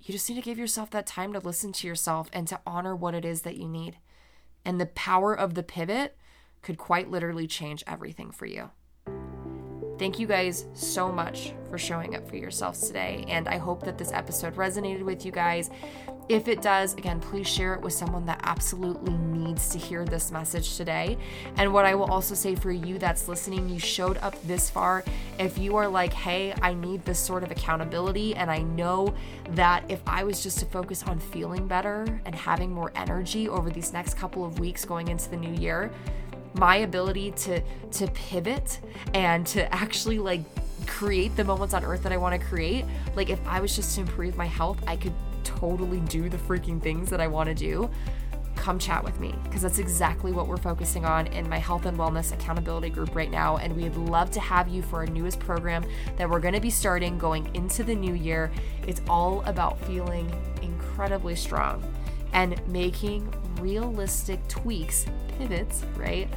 You 0.03 0.13
just 0.13 0.29
need 0.29 0.37
to 0.37 0.43
give 0.43 0.59
yourself 0.59 0.91
that 0.91 1.07
time 1.07 1.33
to 1.35 1.39
listen 1.39 1.73
to 1.75 1.87
yourself 1.87 2.29
and 2.33 2.49
to 2.49 2.61
honor 2.67 2.97
what 2.97 3.15
it 3.15 3.25
is 3.25 3.43
that 3.43 3.57
you 3.57 3.69
need. 3.69 3.99
And 4.65 4.81
the 4.81 4.87
power 4.87 5.33
of 5.35 5.55
the 5.55 5.63
pivot 5.63 6.17
could 6.63 6.79
quite 6.79 7.11
literally 7.11 7.47
change 7.47 7.85
everything 7.87 8.31
for 8.31 8.47
you. 8.47 8.71
Thank 10.01 10.19
you 10.19 10.27
guys 10.27 10.65
so 10.73 11.13
much 11.13 11.53
for 11.69 11.77
showing 11.77 12.17
up 12.17 12.27
for 12.27 12.37
yourselves 12.37 12.87
today. 12.87 13.23
And 13.29 13.47
I 13.47 13.59
hope 13.59 13.85
that 13.85 13.99
this 13.99 14.13
episode 14.13 14.55
resonated 14.55 15.03
with 15.03 15.27
you 15.27 15.31
guys. 15.31 15.69
If 16.31 16.49
it 16.49 16.63
does, 16.63 16.95
again, 16.95 17.21
please 17.21 17.47
share 17.47 17.75
it 17.75 17.83
with 17.83 17.93
someone 17.93 18.25
that 18.25 18.41
absolutely 18.45 19.13
needs 19.13 19.69
to 19.69 19.79
hear 19.79 20.07
this 20.07 20.33
message 20.33 20.79
today. 20.79 21.19
And 21.59 21.71
what 21.75 21.85
I 21.85 21.95
will 21.95 22.11
also 22.11 22.35
say 22.35 22.55
for 22.55 22.73
you 22.73 22.99
that's 22.99 23.29
listening, 23.29 23.69
you 23.69 23.79
showed 23.79 24.17
up 24.19 24.41
this 24.45 24.71
far. 24.71 25.05
If 25.39 25.59
you 25.59 25.77
are 25.77 25.87
like, 25.87 26.15
hey, 26.15 26.55
I 26.63 26.73
need 26.73 27.05
this 27.05 27.19
sort 27.19 27.43
of 27.43 27.51
accountability, 27.51 28.35
and 28.37 28.51
I 28.51 28.63
know 28.63 29.15
that 29.51 29.85
if 29.91 30.01
I 30.07 30.25
was 30.25 30.43
just 30.43 30.61
to 30.61 30.65
focus 30.65 31.03
on 31.03 31.19
feeling 31.19 31.69
better 31.69 32.07
and 32.25 32.35
having 32.35 32.73
more 32.73 32.91
energy 32.97 33.51
over 33.51 33.69
these 33.69 33.93
next 33.93 34.15
couple 34.15 34.47
of 34.47 34.61
weeks 34.61 34.87
going 34.87 35.09
into 35.09 35.29
the 35.29 35.37
new 35.37 35.53
year, 35.61 35.91
my 36.55 36.77
ability 36.77 37.31
to 37.33 37.61
to 37.93 38.07
pivot 38.09 38.81
and 39.15 39.47
to 39.47 39.73
actually 39.75 40.19
like 40.19 40.43
create 40.87 41.35
the 41.37 41.45
moments 41.45 41.75
on 41.75 41.85
earth 41.85 42.03
that 42.03 42.13
I 42.13 42.17
want 42.17 42.41
to 42.41 42.47
create. 42.47 42.85
Like 43.15 43.31
if 43.31 43.41
I 43.47 43.61
was 43.61 43.75
just 43.77 43.95
to 43.95 44.03
improve 44.03 44.37
my 44.37 44.47
health, 44.47 44.83
I 44.87 44.97
could 44.97 45.15
totally 45.45 46.01
do 46.01 46.29
the 46.29 46.37
freaking 46.37 46.83
things 46.83 47.11
that 47.11 47.21
I 47.21 47.27
want 47.27 47.49
to 47.49 47.55
do. 47.55 47.91
Come 48.57 48.79
chat 48.79 49.03
with 49.03 49.19
me 49.21 49.35
because 49.45 49.63
that's 49.63 49.79
exactly 49.79 50.33
what 50.33 50.47
we're 50.47 50.59
focusing 50.59 51.07
on 51.07 51.27
in 51.29 51.49
my 51.49 51.59
health 51.59 51.87
and 51.87 51.97
wellness 51.97 52.33
accountability 52.33 52.91
group 52.91 53.15
right 53.15 53.31
now. 53.31 53.57
And 53.57 53.75
we'd 53.75 53.97
love 53.97 54.31
to 54.33 54.41
have 54.41 54.69
you 54.69 54.83
for 54.83 54.97
our 54.97 55.07
newest 55.07 55.39
program 55.39 55.85
that 56.17 56.29
we're 56.29 56.41
going 56.41 56.55
to 56.55 56.61
be 56.61 56.71
starting 56.71 57.17
going 57.17 57.49
into 57.55 57.83
the 57.83 57.95
new 57.95 58.13
year. 58.13 58.51
It's 58.87 59.01
all 59.09 59.43
about 59.47 59.81
feeling 59.87 60.31
incredibly 60.61 61.37
strong 61.37 61.83
and 62.33 62.61
making 62.69 63.33
realistic 63.61 64.47
tweaks, 64.49 65.07
pivots, 65.41 65.85
right, 65.97 66.29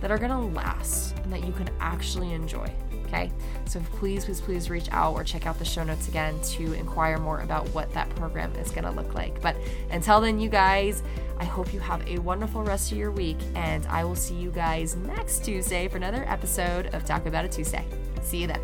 that 0.00 0.10
are 0.10 0.18
gonna 0.18 0.40
last 0.48 1.16
and 1.18 1.32
that 1.32 1.44
you 1.44 1.52
can 1.52 1.68
actually 1.80 2.32
enjoy. 2.32 2.70
Okay, 3.06 3.32
so 3.66 3.80
please, 3.96 4.24
please, 4.24 4.40
please 4.40 4.70
reach 4.70 4.88
out 4.92 5.14
or 5.14 5.24
check 5.24 5.46
out 5.46 5.58
the 5.58 5.64
show 5.64 5.82
notes 5.82 6.06
again 6.08 6.40
to 6.42 6.72
inquire 6.74 7.18
more 7.18 7.40
about 7.40 7.68
what 7.70 7.92
that 7.92 8.08
program 8.16 8.54
is 8.54 8.70
gonna 8.70 8.92
look 8.92 9.14
like. 9.14 9.40
But 9.42 9.56
until 9.90 10.20
then, 10.20 10.38
you 10.38 10.48
guys, 10.48 11.02
I 11.38 11.44
hope 11.44 11.74
you 11.74 11.80
have 11.80 12.06
a 12.06 12.18
wonderful 12.18 12.62
rest 12.62 12.92
of 12.92 12.98
your 12.98 13.10
week, 13.10 13.38
and 13.54 13.84
I 13.86 14.04
will 14.04 14.14
see 14.14 14.34
you 14.34 14.50
guys 14.50 14.94
next 14.94 15.44
Tuesday 15.44 15.88
for 15.88 15.96
another 15.96 16.24
episode 16.28 16.94
of 16.94 17.04
Taco 17.04 17.28
About 17.28 17.44
a 17.44 17.48
Tuesday. 17.48 17.84
See 18.22 18.38
you 18.38 18.46
then. 18.46 18.60